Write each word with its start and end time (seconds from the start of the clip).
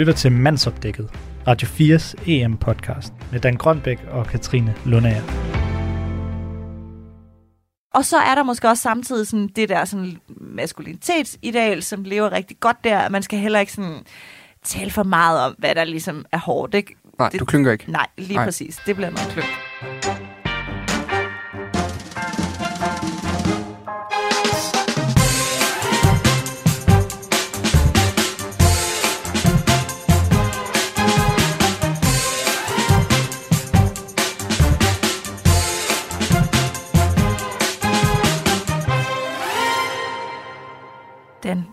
lytter 0.00 0.12
til 0.12 0.32
Mandsopdækket, 0.32 1.10
Radio 1.46 1.68
4's 1.68 2.14
EM-podcast 2.30 3.12
med 3.32 3.40
Dan 3.40 3.56
Grønbæk 3.56 3.98
og 4.10 4.26
Katrine 4.26 4.74
Lundager. 4.84 5.22
Og 7.94 8.04
så 8.04 8.16
er 8.16 8.34
der 8.34 8.42
måske 8.42 8.68
også 8.68 8.82
samtidig 8.82 9.26
sådan 9.26 9.48
det 9.56 9.68
der 9.68 9.84
sådan 9.84 10.16
maskulinitetsideal, 10.40 11.82
som 11.82 12.04
lever 12.04 12.32
rigtig 12.32 12.56
godt 12.60 12.76
der. 12.84 13.08
Man 13.08 13.22
skal 13.22 13.38
heller 13.38 13.60
ikke 13.60 13.72
sådan 13.72 14.00
tale 14.64 14.90
for 14.90 15.02
meget 15.02 15.40
om, 15.40 15.54
hvad 15.58 15.74
der 15.74 15.84
ligesom 15.84 16.24
er 16.32 16.38
hårdt. 16.38 16.74
Ikke? 16.74 16.96
Nej, 17.18 17.28
Det- 17.28 17.40
du 17.40 17.44
klynker 17.44 17.72
ikke. 17.72 17.92
Nej, 17.92 18.06
lige 18.18 18.34
Nej. 18.34 18.44
Præcis. 18.44 18.80
Det 18.86 18.96
bliver 18.96 19.10
noget 19.10 19.28
klønt. 19.28 19.46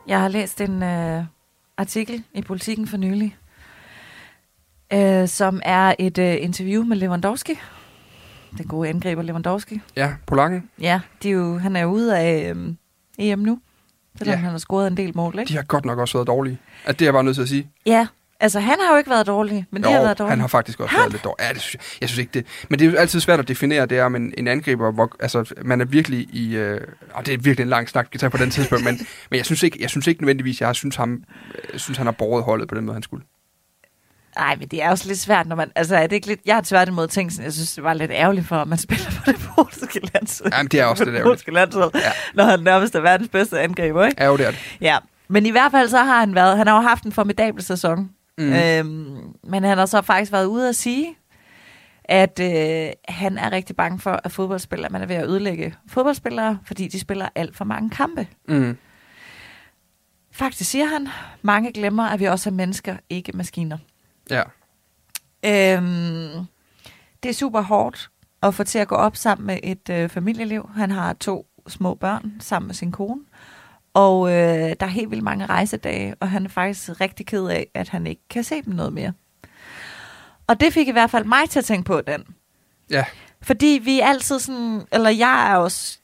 Jeg 0.08 0.20
har 0.22 0.28
læst 0.28 0.62
en 0.62 0.84
øh, 0.84 1.24
artikel 1.78 2.24
i 2.34 2.42
Politiken 2.42 2.88
for 2.88 2.98
nylig, 2.98 3.36
øh, 4.94 5.28
som 5.28 5.62
er 5.66 5.94
et 6.00 6.18
øh, 6.18 6.38
interview 6.42 6.84
med 6.84 6.98
Lewandowski. 6.98 7.54
Den 8.58 8.66
gode 8.68 8.90
angriber 8.90 9.22
Lewandowski. 9.22 9.82
Ja, 9.96 10.14
polakken. 10.26 10.70
Ja, 10.82 11.02
de 11.24 11.30
er 11.30 11.34
jo, 11.34 11.58
han 11.58 11.76
er 11.76 11.82
jo 11.82 11.88
ude 11.88 12.18
af 12.20 12.54
øh, 12.56 12.74
EM 13.18 13.40
nu, 13.40 13.60
selvom 14.18 14.34
Ja. 14.34 14.38
han 14.40 14.52
har 14.52 14.58
scoret 14.58 14.88
en 14.88 14.98
del 14.98 15.12
mål, 15.16 15.40
ikke? 15.40 15.50
De 15.50 15.56
har 15.56 15.64
godt 15.64 15.86
nok 15.86 16.00
også 16.00 16.18
været 16.18 16.28
dårlige. 16.28 16.58
At 16.86 17.00
det 17.00 17.06
er 17.06 17.08
jeg 17.08 17.14
bare 17.14 17.24
nødt 17.24 17.36
til 17.36 17.42
at 17.42 17.50
sige. 17.50 17.70
Ja, 17.86 18.08
altså 18.40 18.60
han 18.60 18.76
har 18.86 18.92
jo 18.92 18.98
ikke 18.98 19.10
været 19.10 19.28
dårlig, 19.28 19.66
men 19.72 19.84
det 19.84 19.92
har 19.92 20.02
været 20.02 20.18
dårligt. 20.20 20.30
han 20.32 20.40
har 20.40 20.48
faktisk 20.48 20.80
også 20.80 20.92
Han? 20.96 21.00
været 21.02 21.12
lidt 21.12 21.24
dårlig. 21.24 21.46
Ja, 21.48 21.54
det 21.54 21.62
synes 21.62 21.74
jeg, 21.74 22.02
jeg 22.02 22.10
synes 22.10 22.20
ikke 22.20 22.32
det. 22.34 22.46
Men 22.70 22.80
det 22.80 22.88
er 22.88 22.92
jo 22.92 22.98
altid 22.98 23.20
svært 23.20 23.40
at 23.40 23.48
definere, 23.48 23.86
det 23.86 23.98
er 23.98 24.04
om 24.04 24.16
en, 24.16 24.48
angriber, 24.48 24.92
hvor 24.92 25.16
altså, 25.20 25.54
man 25.66 25.82
er 25.82 25.86
virkelig 25.86 26.20
i... 26.20 26.56
Øh, 26.56 26.82
og 27.14 27.26
det 27.26 27.34
er 27.34 27.38
virkelig 27.38 27.64
en 27.64 27.70
lang 27.70 27.90
snak, 27.90 28.06
vi 28.06 28.10
kan 28.12 28.20
tage 28.20 28.30
på 28.30 28.38
den 28.38 28.50
tidspunkt, 28.52 28.84
men, 28.84 28.94
men 29.32 29.38
jeg, 29.38 29.46
synes 29.46 29.64
ikke, 29.64 29.78
jeg 29.82 29.90
synes 29.90 30.08
ikke 30.08 30.22
nødvendigvis, 30.22 30.62
jeg 30.62 30.76
synes, 30.76 30.96
ham, 30.96 31.24
jeg 31.74 31.80
synes, 31.80 31.98
han 31.98 32.08
har 32.08 32.12
båret 32.12 32.44
holdet 32.44 32.68
på 32.68 32.76
den 32.76 32.86
måde, 32.86 32.94
han 32.96 33.04
skulle. 33.04 33.24
Nej, 34.38 34.56
men 34.56 34.68
det 34.68 34.84
er 34.84 34.90
også 34.90 35.08
lidt 35.08 35.20
svært, 35.20 35.48
når 35.48 35.56
man... 35.56 35.72
Altså, 35.76 35.96
er 35.96 36.08
det 36.08 36.16
ikke 36.16 36.28
lidt... 36.28 36.40
Jeg 36.46 36.56
har 36.56 36.62
tværtimod 36.62 37.08
tænkt 37.08 37.34
sådan, 37.34 37.46
jeg 37.46 37.54
synes, 37.54 37.74
det 37.76 37.84
var 37.84 37.94
lidt 37.94 38.12
ærgerligt 38.12 38.48
for, 38.48 38.56
at 38.56 38.68
man 38.68 38.78
spiller 38.88 39.06
på 39.26 39.32
det 39.32 39.36
polske 39.56 40.00
landshold. 40.14 40.54
Jamen, 40.54 40.68
det 40.70 40.80
er 40.80 40.86
også 40.86 41.04
lidt 41.06 41.16
ærgerligt. 41.16 41.32
polske 41.32 41.52
landshold, 41.52 41.92
Ja. 41.96 42.12
når 42.34 42.44
han 42.44 42.60
nærmest 42.60 42.96
er 42.96 43.00
verdens 43.02 43.30
bedste 43.30 43.60
angriber, 43.60 44.06
ikke? 44.06 44.24
Ja, 44.24 44.28
jo, 44.28 44.38
det 44.38 44.46
er 44.48 44.52
det. 44.52 44.60
Ja, 44.82 44.98
men 45.28 45.46
i 45.46 45.52
hvert 45.52 45.72
fald 45.72 45.90
så 45.90 45.98
har 45.98 46.20
han 46.20 46.36
været... 46.36 46.58
Han 46.58 46.68
har 46.68 46.76
jo 46.76 46.82
haft 46.82 47.04
en 47.04 47.12
formidabel 47.12 47.64
sæson. 47.64 48.10
Mm. 48.38 48.54
Øhm, 48.54 49.36
men 49.44 49.64
han 49.64 49.78
har 49.78 49.86
så 49.86 50.02
faktisk 50.02 50.32
været 50.32 50.46
ude 50.46 50.70
at 50.70 50.76
sige, 50.76 51.16
at 52.04 52.40
øh, 52.40 52.92
han 53.08 53.38
er 53.38 53.52
rigtig 53.52 53.76
bange 53.76 54.00
for, 54.00 54.20
at 54.24 54.32
fodboldspillere, 54.32 54.90
man 54.92 55.02
er 55.02 55.06
ved 55.06 55.16
at 55.16 55.28
ødelægge 55.28 55.76
fodboldspillere, 55.88 56.60
fordi 56.66 56.88
de 56.88 57.00
spiller 57.00 57.30
alt 57.36 57.56
for 57.56 57.66
mange 57.66 57.90
kampe. 57.90 58.28
Mm. 58.48 58.78
Faktisk 60.32 60.70
siger 60.70 60.86
han, 60.86 61.08
mange 61.42 61.74
glemmer, 61.74 62.04
at 62.04 62.20
vi 62.20 62.26
også 62.26 62.50
er 62.50 62.54
mennesker, 62.54 62.98
ikke 63.10 63.32
maskiner. 63.38 63.78
Ja. 64.30 64.44
Øhm, 65.46 66.46
det 67.24 67.30
er 67.30 67.34
super 67.34 67.62
hårdt 67.62 68.10
at 68.44 68.54
få 68.54 68.64
til 68.64 68.80
at 68.80 68.88
gå 68.88 68.96
op 68.96 69.16
sammen 69.16 69.48
med 69.48 69.60
et 69.64 69.90
øh, 69.90 70.10
familieliv. 70.10 70.70
Han 70.76 70.92
har 70.92 71.14
to 71.14 71.48
små 71.68 71.96
børn 71.96 72.32
sammen 72.40 72.68
med 72.68 72.76
sin 72.76 72.92
kone. 72.92 73.22
Og 73.98 74.30
øh, 74.30 74.76
der 74.80 74.86
er 74.86 74.88
helt 74.88 75.12
vildt 75.12 75.24
mange 75.24 75.46
rejsedage, 75.46 76.16
og 76.20 76.30
han 76.30 76.46
er 76.46 76.50
faktisk 76.50 77.02
rigtig 77.02 77.26
ked 77.26 77.48
af, 77.48 77.68
at 77.74 77.90
han 77.90 78.08
ikke 78.08 78.22
kan 78.30 78.44
se 78.44 78.62
dem 78.62 78.74
noget 78.74 78.94
mere. 78.94 79.14
Og 80.48 80.60
det 80.60 80.74
fik 80.74 80.88
i 80.88 80.92
hvert 80.92 81.10
fald 81.10 81.26
mig 81.26 81.50
til 81.50 81.60
at 81.60 81.66
tænke 81.66 81.86
på 81.86 82.02
den. 82.02 82.24
Ja. 82.90 83.06
Fordi 83.42 83.80
vi 83.84 84.00
er 84.00 84.06
altid 84.06 84.40
sådan, 84.40 84.82
eller 84.92 85.10
jeg 85.10 85.52
er 85.52 85.56
også, 85.56 86.00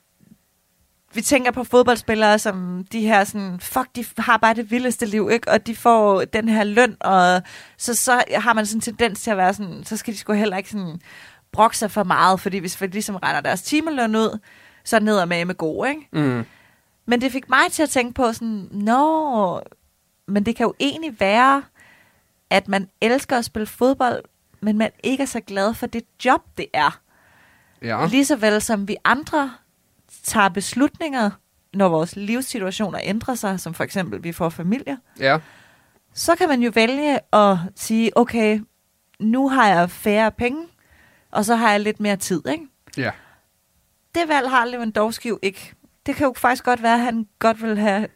vi 1.14 1.22
tænker 1.22 1.52
på 1.52 1.64
fodboldspillere 1.64 2.40
som 2.40 2.86
de 2.92 3.02
her 3.02 3.24
sådan, 3.24 3.60
fuck, 3.60 3.88
de 3.96 4.06
har 4.18 4.38
bare 4.38 4.54
det 4.54 4.72
vildeste 4.72 5.06
liv, 5.06 5.30
ikke? 5.32 5.52
Og 5.52 5.68
de 5.68 5.76
får 5.76 6.26
den 6.26 6.50
her 6.50 6.64
løn, 6.64 6.98
og 7.00 7.42
så, 7.78 7.96
så 7.96 8.24
har 8.36 8.54
man 8.54 8.66
sådan 8.66 8.78
en 8.78 8.82
tendens 8.82 9.22
til 9.22 9.32
at 9.32 9.38
være 9.38 9.54
sådan, 9.54 9.84
så 9.84 9.98
skal 9.98 10.14
de 10.14 10.20
sgu 10.20 10.34
heller 10.34 10.58
ikke 10.58 10.70
sådan 10.70 11.02
brokke 11.52 11.78
sig 11.78 11.92
for 11.92 12.04
meget, 12.04 12.40
fordi 12.40 12.58
hvis 12.58 12.82
vi 12.82 12.88
ligesom 12.88 13.16
regner 13.16 13.42
deres 13.42 13.62
timeløn 13.62 14.16
ud, 14.16 14.40
så 14.84 14.96
er 14.96 15.00
ned 15.00 15.18
og 15.18 15.28
med 15.28 15.46
med 15.46 15.56
god, 15.56 15.88
ikke? 15.88 16.08
Mm. 16.14 16.46
Men 17.06 17.22
det 17.22 17.32
fik 17.32 17.50
mig 17.50 17.72
til 17.72 17.84
at 17.84 17.90
tænke 17.90 18.14
på 18.14 18.34
sådan, 18.34 18.68
nå, 18.72 19.62
men 20.28 20.46
det 20.46 20.56
kan 20.56 20.64
jo 20.66 20.74
egentlig 20.80 21.20
være, 21.20 21.64
at 22.50 22.68
man 22.68 22.90
elsker 23.02 23.38
at 23.38 23.46
spille 23.46 23.66
fodbold, 23.66 24.24
men 24.62 24.78
man 24.78 24.92
ikke 25.04 25.22
er 25.22 25.28
så 25.28 25.40
glad 25.42 25.74
for 25.74 25.88
det 25.88 26.04
job, 26.26 26.42
det 26.58 26.66
er. 26.74 27.00
Ja. 27.82 28.06
Lige 28.06 28.26
så 28.26 28.36
vel 28.36 28.62
som 28.62 28.88
vi 28.88 28.96
andre 29.04 29.54
tager 30.24 30.50
beslutninger, 30.50 31.30
når 31.74 31.90
vores 31.90 32.16
livssituationer 32.16 33.00
ændrer 33.04 33.36
sig, 33.36 33.60
som 33.60 33.74
for 33.74 33.84
eksempel 33.84 34.24
vi 34.24 34.32
får 34.32 34.50
familier, 34.50 34.98
Ja. 35.20 35.40
så 36.14 36.36
kan 36.36 36.50
man 36.50 36.62
jo 36.62 36.72
vælge 36.76 37.20
at 37.34 37.58
sige, 37.76 38.18
okay, 38.18 38.62
nu 39.20 39.50
har 39.50 39.68
jeg 39.68 39.90
færre 39.92 40.32
penge, 40.32 40.68
og 41.32 41.46
så 41.46 41.56
har 41.56 41.72
jeg 41.72 41.80
lidt 41.80 42.00
mere 42.00 42.16
tid, 42.18 42.42
ikke? 42.48 42.68
Ja. 42.98 43.12
Det 44.16 44.28
valg 44.28 44.50
har 44.50 44.66
Lewandowski 44.66 45.28
jo 45.30 45.40
ikke. 45.42 45.74
Det 46.06 46.16
kan 46.16 46.28
jo 46.28 46.34
faktisk 46.38 46.64
godt 46.64 46.84
være, 46.84 46.94
at 46.94 47.00
han 47.00 47.28
godt 47.40 47.62
vil 47.62 47.78
have 47.78 48.08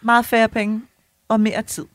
meget 0.00 0.26
færre 0.26 0.48
penge 0.48 0.82
og 1.28 1.40
mere 1.40 1.62
tid. 1.62 1.86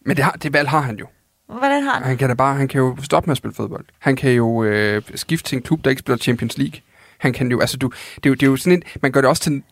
Men 0.00 0.16
det, 0.16 0.24
har, 0.24 0.32
det 0.32 0.52
valg 0.52 0.68
har 0.68 0.80
han 0.80 0.96
jo. 0.96 1.06
Hvordan 1.46 1.82
har 1.82 1.92
han? 1.92 2.02
Han 2.02 2.16
kan 2.16 2.28
da 2.28 2.34
bare, 2.34 2.56
han 2.56 2.68
kan 2.68 2.80
jo 2.80 2.96
stoppe 3.02 3.26
med 3.26 3.32
at 3.32 3.36
spille 3.36 3.54
fodbold. 3.54 3.84
Han 3.98 4.16
kan 4.16 4.32
jo 4.32 4.64
øh, 4.64 5.02
skifte 5.14 5.48
til 5.48 5.56
en 5.56 5.62
klub, 5.62 5.84
der 5.84 5.90
ikke 5.90 6.00
spiller 6.00 6.18
Champions 6.18 6.58
League. 6.58 6.80
Han 7.18 7.32
kan 7.32 7.50
jo, 7.50 7.60
altså 7.60 7.76
du, 7.76 7.90
det 8.16 8.26
er 8.26 8.30
jo, 8.30 8.34
det 8.34 8.42
er 8.42 8.46
jo 8.46 8.56
sådan 8.56 8.72
en, 8.72 8.82
man 9.02 9.12
gør 9.12 9.20
det 9.20 9.30
også 9.30 9.42
til 9.42 9.62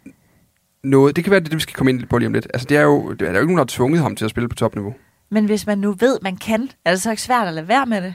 noget, 0.83 1.17
det 1.17 1.25
kan 1.25 1.31
være 1.31 1.41
det, 1.41 1.55
vi 1.55 1.61
skal 1.61 1.75
komme 1.75 1.91
ind 1.91 2.07
på 2.07 2.19
lige 2.19 2.27
om 2.27 2.33
lidt. 2.33 2.47
Altså 2.55 2.67
det 2.69 2.77
er 2.77 2.83
jo, 2.83 3.13
det 3.13 3.23
er 3.23 3.27
der 3.27 3.33
jo 3.33 3.41
ikke 3.41 3.55
nogen, 3.55 3.57
der 3.57 3.63
har 3.65 3.77
tvunget 3.77 4.03
ham 4.03 4.17
til 4.17 4.25
at 4.25 4.31
spille 4.31 4.49
på 4.49 4.55
topniveau. 4.55 4.95
Men 5.31 5.45
hvis 5.45 5.67
man 5.67 5.79
nu 5.79 5.93
ved, 5.93 6.19
man 6.23 6.37
kan, 6.37 6.71
er 6.85 6.91
det 6.91 7.03
så 7.03 7.11
ikke 7.11 7.23
svært 7.23 7.49
at 7.49 7.55
lade 7.55 7.69
være 7.69 7.87
med 7.87 8.03
det? 8.03 8.15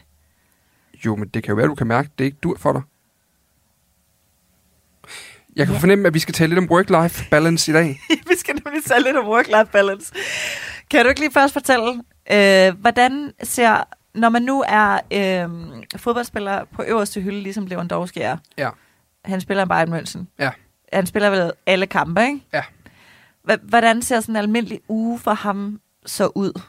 Jo, 1.06 1.16
men 1.16 1.28
det 1.28 1.44
kan 1.44 1.52
jo 1.52 1.56
være, 1.56 1.68
du 1.68 1.76
kan 1.76 1.88
mærke, 1.88 2.06
at 2.06 2.20
det 2.20 2.26
ikke 2.26 2.38
dur 2.44 2.58
for 2.58 2.74
dig. 2.74 2.82
Jeg 5.60 5.68
kan 5.68 5.76
Ja. 5.76 5.82
fornemme, 5.82 6.08
at 6.08 6.14
vi 6.14 6.20
skal 6.20 6.34
tale 6.34 6.56
lidt 6.56 6.60
om 6.72 6.78
work-life 6.80 7.30
balance 7.30 7.72
i 7.72 7.74
dag. 7.74 8.02
Vi 8.30 8.36
skal 8.38 8.56
nemlig 8.66 8.84
tale 8.84 9.04
lidt 9.04 9.18
om 9.18 9.26
work-life 9.26 9.72
balance. 9.72 10.14
Kan 10.92 11.04
du 11.04 11.10
ikke 11.10 11.22
lige 11.22 11.32
først 11.32 11.54
fortælle, 11.54 12.04
øh, 12.32 12.74
hvordan 12.80 13.32
ser, 13.44 13.84
når 14.16 14.30
man 14.30 14.42
nu 14.42 14.64
er 14.68 15.00
øh, 15.14 15.50
fodboldspiller 16.00 16.64
på 16.76 16.84
øverste 16.88 17.22
hylde, 17.22 17.42
ligesom 17.42 17.66
Lewandowski 17.66 18.20
er, 18.20 18.38
Ja. 18.58 18.70
han 19.26 19.42
spiller 19.42 19.66
i 19.66 19.68
Bayern 19.68 19.94
München. 19.94 20.20
Ja. 20.40 20.50
Han 20.94 21.06
spiller 21.06 21.30
vel 21.30 21.52
alle 21.66 21.88
kampe, 21.88 22.22
ikke? 22.22 22.40
Ja. 22.54 22.62
Hva- 23.52 23.60
Hvordan 23.68 24.02
ser 24.02 24.20
sådan 24.20 24.34
en 24.36 24.38
almindelig 24.42 24.80
uge 24.88 25.20
for 25.20 25.34
ham 25.34 25.80
så 26.06 26.32
ud? 26.36 26.62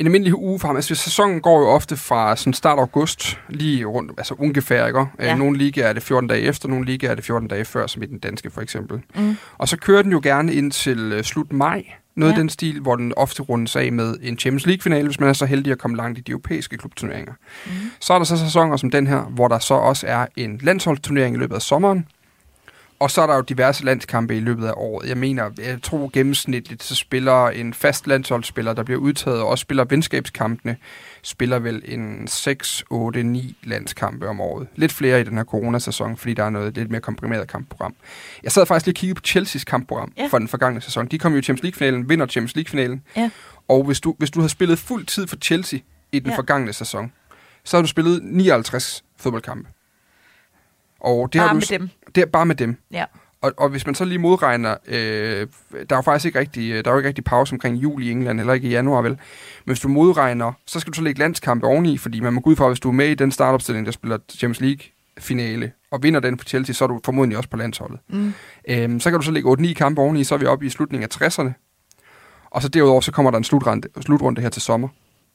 En 0.00 0.06
almindelig 0.06 0.38
uge 0.38 0.58
for 0.60 0.66
ham, 0.68 0.76
altså 0.76 0.94
sæsonen 0.94 1.40
går 1.40 1.60
jo 1.60 1.68
ofte 1.68 1.96
fra 1.96 2.36
sådan 2.36 2.52
start 2.52 2.78
august, 2.78 3.38
lige 3.48 3.84
rundt, 3.84 4.12
altså 4.18 4.34
ungefær, 4.38 4.86
ikke? 4.86 4.98
Ja. 4.98 5.26
Ja. 5.26 5.34
Nogle 5.36 5.58
ligaer 5.58 5.88
er 5.88 5.92
det 5.92 6.02
14 6.02 6.28
dage 6.28 6.40
efter, 6.40 6.68
nogle 6.68 6.86
ligaer 6.86 7.10
er 7.10 7.14
det 7.14 7.24
14 7.24 7.48
dage 7.48 7.64
før, 7.64 7.86
som 7.86 8.02
i 8.02 8.06
den 8.06 8.18
danske 8.18 8.50
for 8.50 8.60
eksempel. 8.60 9.00
Mm. 9.14 9.36
Og 9.58 9.68
så 9.68 9.76
kører 9.76 10.02
den 10.02 10.12
jo 10.12 10.20
gerne 10.22 10.54
ind 10.54 10.72
til 10.72 11.12
øh, 11.12 11.24
slut 11.24 11.52
maj, 11.52 11.84
noget 12.16 12.32
ja. 12.32 12.36
af 12.36 12.38
den 12.38 12.48
stil, 12.48 12.80
hvor 12.80 12.96
den 12.96 13.12
ofte 13.16 13.42
rundes 13.42 13.76
af 13.76 13.92
med 13.92 14.16
en 14.22 14.38
Champions 14.38 14.66
League-finale, 14.66 15.06
hvis 15.06 15.20
man 15.20 15.28
er 15.28 15.32
så 15.32 15.46
heldig 15.46 15.72
at 15.72 15.78
komme 15.78 15.96
langt 15.96 16.18
i 16.18 16.22
de 16.22 16.30
europæiske 16.30 16.76
klubturneringer. 16.76 17.32
Mm. 17.66 17.72
Så 18.00 18.12
er 18.12 18.18
der 18.18 18.24
så 18.24 18.36
sæsoner 18.36 18.76
som 18.76 18.90
den 18.90 19.06
her, 19.06 19.20
hvor 19.20 19.48
der 19.48 19.58
så 19.58 19.74
også 19.74 20.06
er 20.06 20.26
en 20.36 20.60
landsholdsturnering 20.62 21.36
i 21.36 21.38
løbet 21.38 21.54
af 21.54 21.62
sommeren, 21.62 22.06
og 23.00 23.10
så 23.10 23.22
er 23.22 23.26
der 23.26 23.34
jo 23.34 23.40
diverse 23.40 23.84
landskampe 23.84 24.36
i 24.36 24.40
løbet 24.40 24.66
af 24.66 24.72
året. 24.76 25.08
Jeg 25.08 25.16
mener, 25.16 25.50
jeg 25.58 25.78
tror 25.82 26.10
gennemsnitligt, 26.12 26.82
så 26.82 26.94
spiller 26.94 27.46
en 27.48 27.74
fast 27.74 28.06
landsholdsspiller, 28.06 28.72
der 28.72 28.82
bliver 28.82 29.00
udtaget, 29.00 29.40
og 29.40 29.48
også 29.48 29.62
spiller 29.62 29.84
venskabskampene, 29.84 30.76
spiller 31.22 31.58
vel 31.58 31.82
en 31.84 32.26
6, 32.28 32.84
8, 32.90 33.22
9 33.22 33.56
landskampe 33.62 34.28
om 34.28 34.40
året. 34.40 34.68
Lidt 34.76 34.92
flere 34.92 35.20
i 35.20 35.24
den 35.24 35.36
her 35.36 35.44
coronasæson, 35.44 36.16
fordi 36.16 36.34
der 36.34 36.44
er 36.44 36.50
noget 36.50 36.74
lidt 36.74 36.90
mere 36.90 37.00
komprimeret 37.00 37.48
kampprogram. 37.48 37.94
Jeg 38.42 38.52
sad 38.52 38.66
faktisk 38.66 38.86
lige 38.86 38.92
og 38.92 38.96
kiggede 38.96 39.14
på 39.14 39.22
Chelseas 39.24 39.64
kampprogram 39.64 40.12
Ja. 40.18 40.26
for 40.30 40.38
den 40.38 40.48
forgangne 40.48 40.80
sæson. 40.80 41.06
De 41.06 41.18
kom 41.18 41.32
jo 41.32 41.38
i 41.38 41.42
Champions 41.42 41.62
League-finalen, 41.62 42.08
vinder 42.08 42.26
Champions 42.26 42.54
League-finalen. 42.56 43.02
Ja. 43.16 43.30
Og 43.68 43.84
hvis 43.84 44.00
du, 44.00 44.14
hvis 44.18 44.30
du 44.30 44.40
havde 44.40 44.50
spillet 44.50 44.78
fuld 44.78 45.06
tid 45.06 45.26
for 45.26 45.36
Chelsea 45.36 45.78
i 46.12 46.18
den 46.18 46.30
ja. 46.30 46.36
forgangne 46.36 46.72
sæson, 46.72 47.12
så 47.64 47.76
har 47.76 47.82
du 47.82 47.88
spillet 47.88 48.20
59 48.22 49.04
fodboldkampe. 49.18 49.68
Og 51.00 51.32
det 51.32 51.38
Bare 51.38 51.48
har 51.48 51.54
du, 51.54 51.60
med 51.70 51.78
dem. 51.78 51.88
Det 52.14 52.20
er 52.20 52.26
bare 52.26 52.46
med 52.46 52.54
dem. 52.54 52.76
Ja. 52.90 53.04
Og, 53.42 53.52
og 53.56 53.68
hvis 53.68 53.86
man 53.86 53.94
så 53.94 54.04
lige 54.04 54.18
modregner, 54.18 54.76
øh, 54.86 55.46
der 55.72 55.86
er 55.90 55.96
jo 55.96 56.00
faktisk 56.00 56.26
ikke 56.26 56.38
rigtig, 56.38 56.84
der 56.84 56.90
er 56.90 56.94
jo 56.94 56.98
ikke 56.98 57.08
rigtig 57.08 57.24
pause 57.24 57.52
omkring 57.52 57.76
juli 57.76 58.08
i 58.08 58.10
England, 58.10 58.40
eller 58.40 58.52
ikke 58.52 58.68
i 58.68 58.70
januar, 58.70 59.02
vel? 59.02 59.10
Men 59.10 59.18
hvis 59.64 59.80
du 59.80 59.88
modregner, 59.88 60.52
så 60.66 60.80
skal 60.80 60.92
du 60.92 60.96
så 60.96 61.02
lægge 61.02 61.18
landskampe 61.20 61.66
oveni, 61.66 61.98
fordi 61.98 62.20
man 62.20 62.32
må 62.32 62.40
gå 62.40 62.50
ud 62.50 62.56
fra, 62.56 62.68
hvis 62.68 62.80
du 62.80 62.88
er 62.88 62.92
med 62.92 63.08
i 63.08 63.14
den 63.14 63.32
startopstilling, 63.32 63.86
der 63.86 63.92
spiller 63.92 64.18
Champions 64.30 64.60
League 64.60 64.80
finale, 65.18 65.72
og 65.90 66.02
vinder 66.02 66.20
den 66.20 66.38
for 66.38 66.44
Chelsea, 66.44 66.72
så 66.72 66.84
er 66.84 66.88
du 66.88 67.00
formodentlig 67.04 67.36
også 67.38 67.50
på 67.50 67.56
landsholdet. 67.56 67.98
Mm. 68.08 68.32
Øhm, 68.68 69.00
så 69.00 69.10
kan 69.10 69.18
du 69.18 69.24
så 69.24 69.30
lægge 69.32 69.50
8-9 69.52 69.72
kampe 69.72 70.00
oveni, 70.00 70.24
så 70.24 70.34
er 70.34 70.38
vi 70.38 70.46
oppe 70.46 70.66
i 70.66 70.70
slutningen 70.70 71.08
af 71.20 71.28
60'erne. 71.28 71.52
Og 72.50 72.62
så 72.62 72.68
derudover, 72.68 73.00
så 73.00 73.12
kommer 73.12 73.30
der 73.30 73.38
en 73.38 73.44
slutrunde, 73.44 73.88
slutrunde 74.00 74.40
her 74.42 74.48
til 74.48 74.62
sommer, 74.62 74.88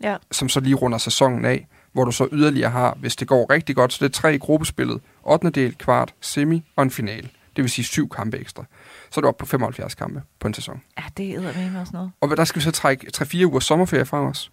Ja. 0.03 0.15
som 0.31 0.50
så 0.50 0.59
lige 0.59 0.75
runder 0.75 0.97
sæsonen 0.97 1.45
af, 1.45 1.67
hvor 1.95 2.06
du 2.06 2.12
så 2.12 2.27
yderligere 2.31 2.69
har, 2.69 2.97
hvis 3.00 3.15
det 3.15 3.27
går 3.27 3.50
rigtig 3.50 3.75
godt, 3.75 3.94
så 3.94 4.06
det 4.06 4.09
er 4.09 4.13
tre 4.13 4.36
i 4.36 4.38
gruppespillet, 4.38 5.01
8. 5.24 5.50
del, 5.50 5.75
kvart, 5.77 6.13
semi 6.21 6.63
og 6.75 6.83
en 6.83 6.92
finale. 6.92 7.30
Det 7.56 7.63
vil 7.63 7.69
sige 7.69 7.86
syv 7.86 8.09
kampe 8.09 8.38
ekstra. 8.38 8.65
Så 9.12 9.19
er 9.19 9.21
du 9.21 9.27
oppe 9.27 9.39
på 9.39 9.45
75 9.45 9.95
kampe 9.95 10.21
på 10.39 10.47
en 10.47 10.53
sæson. 10.53 10.81
Ja, 10.97 11.03
det 11.18 11.30
er 11.36 11.71
med 11.71 11.80
også 11.80 11.94
noget. 11.94 12.12
Og 12.21 12.38
der 12.38 12.44
skal 12.44 12.59
vi 12.59 12.63
så 12.63 12.71
trække 12.71 13.07
3-4 13.18 13.45
uger 13.45 13.59
sommerferie 13.59 14.06
fra 14.06 14.21
os. 14.21 14.51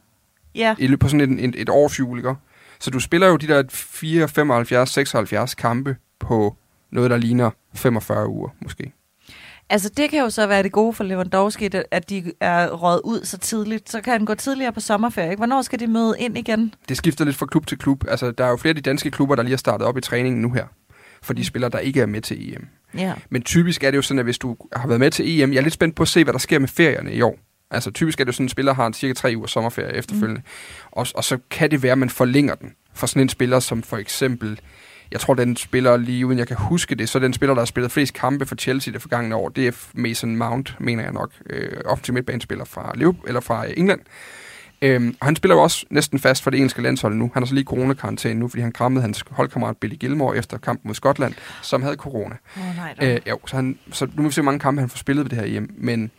Ja, 0.54 0.74
I 0.78 0.86
løbet 0.86 1.00
på 1.00 1.08
sådan 1.08 1.38
et, 1.38 1.44
et, 1.44 1.60
et 1.60 1.68
års 1.68 1.98
jul, 1.98 2.18
ikke? 2.18 2.34
Så 2.80 2.90
du 2.90 3.00
spiller 3.00 3.26
jo 3.26 3.36
de 3.36 3.46
der 3.46 3.62
4, 3.70 4.28
75, 4.28 4.90
76 4.90 5.54
kampe 5.54 5.96
på 6.18 6.56
noget, 6.90 7.10
der 7.10 7.16
ligner 7.16 7.50
45 7.74 8.28
uger, 8.28 8.48
måske. 8.60 8.92
Altså 9.72 9.88
det 9.88 10.10
kan 10.10 10.19
jo 10.20 10.30
så 10.30 10.46
være 10.46 10.62
det 10.62 10.72
gode 10.72 10.92
for 10.92 11.04
Lewandowski, 11.04 11.70
at 11.90 12.10
de 12.10 12.32
er 12.40 12.69
røget 12.69 13.00
ud 13.04 13.24
så 13.24 13.38
tidligt. 13.38 13.90
Så 13.90 14.00
kan 14.00 14.12
han 14.12 14.24
gå 14.24 14.34
tidligere 14.34 14.72
på 14.72 14.80
sommerferie. 14.80 15.30
Ikke? 15.30 15.40
Hvornår 15.40 15.62
skal 15.62 15.80
de 15.80 15.86
møde 15.86 16.14
ind 16.19 16.38
igen? 16.38 16.74
Det 16.88 16.96
skifter 16.96 17.24
lidt 17.24 17.36
fra 17.36 17.46
klub 17.46 17.66
til 17.66 17.78
klub. 17.78 18.04
Altså, 18.08 18.30
der 18.30 18.44
er 18.44 18.48
jo 18.48 18.56
flere 18.56 18.70
af 18.70 18.74
de 18.74 18.80
danske 18.80 19.10
klubber, 19.10 19.36
der 19.36 19.42
lige 19.42 19.52
har 19.52 19.56
startet 19.56 19.86
op 19.86 19.98
i 19.98 20.00
træningen 20.00 20.42
nu 20.42 20.50
her. 20.50 20.64
For 21.22 21.34
de 21.34 21.44
spillere, 21.44 21.70
der 21.70 21.78
ikke 21.78 22.00
er 22.00 22.06
med 22.06 22.20
til 22.20 22.54
EM. 22.54 22.69
Ja. 22.98 23.12
Men 23.30 23.42
typisk 23.42 23.84
er 23.84 23.90
det 23.90 23.96
jo 23.96 24.02
sådan, 24.02 24.19
at 24.19 24.24
hvis 24.24 24.38
du 24.38 24.56
har 24.72 24.86
været 24.86 25.00
med 25.00 25.10
til 25.10 25.40
EM, 25.40 25.52
jeg 25.52 25.58
er 25.58 25.62
lidt 25.62 25.74
spændt 25.74 25.94
på 25.94 26.02
at 26.02 26.08
se, 26.08 26.24
hvad 26.24 26.32
der 26.32 26.38
sker 26.38 26.58
med 26.58 26.69
ferierne 26.69 27.12
i 27.12 27.22
år. 27.22 27.38
Altså 27.70 27.90
typisk 27.90 28.20
er 28.20 28.24
det 28.24 28.28
jo 28.28 28.32
sådan, 28.32 28.44
at 28.44 28.46
en 28.46 28.48
spiller 28.48 28.74
har 28.74 28.86
en 28.86 28.94
cirka 28.94 29.14
tre 29.14 29.34
uger 29.36 29.46
sommerferie 29.46 29.94
efterfølgende. 29.94 30.40
Mm. 30.40 30.88
Og, 30.92 31.06
og 31.14 31.24
så 31.24 31.38
kan 31.50 31.70
det 31.70 31.82
være, 31.82 31.92
at 31.92 31.98
man 31.98 32.10
forlænger 32.10 32.54
den 32.54 32.72
for 32.94 33.06
sådan 33.06 33.22
en 33.22 33.28
spiller 33.28 33.60
som 33.60 33.82
for 33.82 33.96
eksempel, 33.96 34.60
jeg 35.12 35.20
tror 35.20 35.34
den 35.34 35.56
spiller 35.56 35.96
lige 35.96 36.26
uden 36.26 36.38
jeg 36.38 36.46
kan 36.46 36.56
huske 36.56 36.94
det, 36.94 37.08
så 37.08 37.18
den 37.18 37.32
spiller, 37.32 37.54
der 37.54 37.60
har 37.60 37.66
spillet 37.66 37.92
flest 37.92 38.14
kampe 38.14 38.46
for 38.46 38.54
Chelsea 38.54 38.92
det 38.92 39.02
forgangne 39.02 39.34
år, 39.36 39.48
det 39.48 39.66
er 39.66 39.72
Mason 39.94 40.36
Mount, 40.36 40.76
mener 40.80 41.02
jeg 41.02 41.12
nok, 41.12 41.30
øh, 41.50 41.80
offensiv 41.84 42.14
midtbanespiller 42.14 42.64
fra, 42.64 42.92
Liverpool, 42.94 43.28
eller 43.28 43.40
fra 43.40 43.66
England. 43.76 44.00
Øhm, 44.82 45.16
og 45.20 45.26
han 45.26 45.36
spiller 45.36 45.54
jo 45.54 45.62
også 45.62 45.86
næsten 45.90 46.18
fast 46.18 46.42
for 46.42 46.50
det 46.50 46.56
engelske 46.56 46.82
landshold 46.82 47.14
nu. 47.14 47.30
Han 47.34 47.42
har 47.42 47.46
så 47.46 47.54
lige 47.54 47.64
coronakarantæne 47.64 48.40
nu, 48.40 48.48
fordi 48.48 48.62
han 48.62 48.72
krammede 48.72 49.02
hans 49.02 49.24
holdkammerat 49.30 49.76
Billy 49.76 49.94
Gilmore 49.94 50.36
efter 50.36 50.58
kampen 50.58 50.88
mod 50.88 50.94
Skotland, 50.94 51.34
som 51.62 51.82
havde 51.82 51.96
corona. 51.96 52.36
Oh, 52.56 52.76
nej, 52.76 52.94
da. 53.00 53.14
Øh, 53.14 53.20
jo, 53.28 53.38
så, 53.46 53.56
han, 53.56 53.78
så 53.92 54.06
nu 54.06 54.22
må 54.22 54.28
vi 54.28 54.32
se, 54.32 54.40
hvor 54.40 54.50
mange 54.50 54.60
kampe 54.60 54.80
han 54.80 54.88
får 54.88 54.98
spillet 54.98 55.24
ved 55.24 55.30
det 55.30 55.38
her 55.38 55.46
hjem. 55.46 55.74
Men 55.78 56.10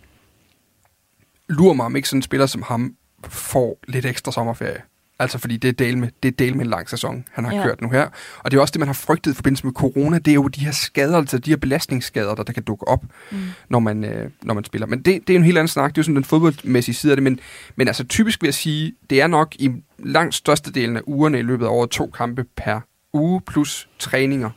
lurer 1.50 1.74
mig 1.74 1.86
om 1.86 1.96
ikke 1.96 2.10
sådan 2.10 2.18
en 2.18 2.24
spiller 2.24 2.46
som 2.46 2.62
ham 2.62 2.96
får 3.24 3.80
lidt 3.88 4.06
ekstra 4.06 4.32
sommerferie. 4.32 4.82
Altså 5.20 5.38
fordi 5.38 5.58
det 5.58 5.68
er 5.68 5.72
del 5.74 5.98
med, 5.98 6.10
det 6.24 6.30
er 6.30 6.36
del 6.36 6.56
med 6.58 6.66
en 6.66 6.70
lang 6.72 6.90
sæson, 6.90 7.26
han 7.32 7.46
har 7.46 7.56
Ja. 7.56 7.64
kørt 7.64 7.82
nu 7.82 7.90
her. 7.90 8.08
Og 8.40 8.52
det 8.52 8.58
er 8.58 8.62
også 8.62 8.72
det, 8.72 8.80
man 8.80 8.88
har 8.88 8.94
frygtet 8.94 9.32
i 9.32 9.36
forbindelse 9.36 9.66
med 9.66 9.74
corona. 9.74 10.18
Det 10.20 10.32
er 10.32 10.36
jo 10.36 10.48
de 10.48 10.60
her 10.60 10.72
skader, 10.72 11.18
altså 11.18 11.38
de 11.38 11.50
her 11.50 11.58
belastningsskader, 11.58 12.36
der, 12.36 12.44
der 12.44 12.54
kan 12.54 12.64
dukke 12.64 12.88
op, 12.88 13.04
Mm. 13.32 13.38
når 13.70 13.80
man, 13.80 14.04
øh, 14.04 14.30
når 14.44 14.54
man 14.54 14.64
spiller. 14.64 14.88
Men 14.88 15.02
det, 15.02 15.28
det 15.28 15.34
er 15.34 15.38
en 15.38 15.44
helt 15.46 15.58
anden 15.58 15.68
snak. 15.68 15.90
Det 15.92 15.98
er 15.98 16.00
jo 16.00 16.04
sådan 16.04 16.16
den 16.16 16.24
fodboldmæssige 16.24 16.96
side 16.96 17.12
af 17.12 17.18
det. 17.18 17.24
Men, 17.24 17.40
men 17.76 17.88
altså 17.88 18.04
typisk 18.04 18.42
vil 18.42 18.48
jeg 18.48 18.54
sige, 18.54 18.94
det 19.10 19.22
er 19.22 19.28
nok 19.28 19.56
i 19.60 19.72
langt 20.00 20.36
størstedelen 20.36 20.98
af 20.98 21.02
ugerne 21.06 21.40
i 21.40 21.42
løbet 21.42 21.66
af 21.66 21.70
året 21.70 21.90
to 21.90 22.08
kampe 22.18 22.46
per 22.58 22.80
uge, 23.14 23.42
plus 23.42 23.90
træninger 24.00 24.50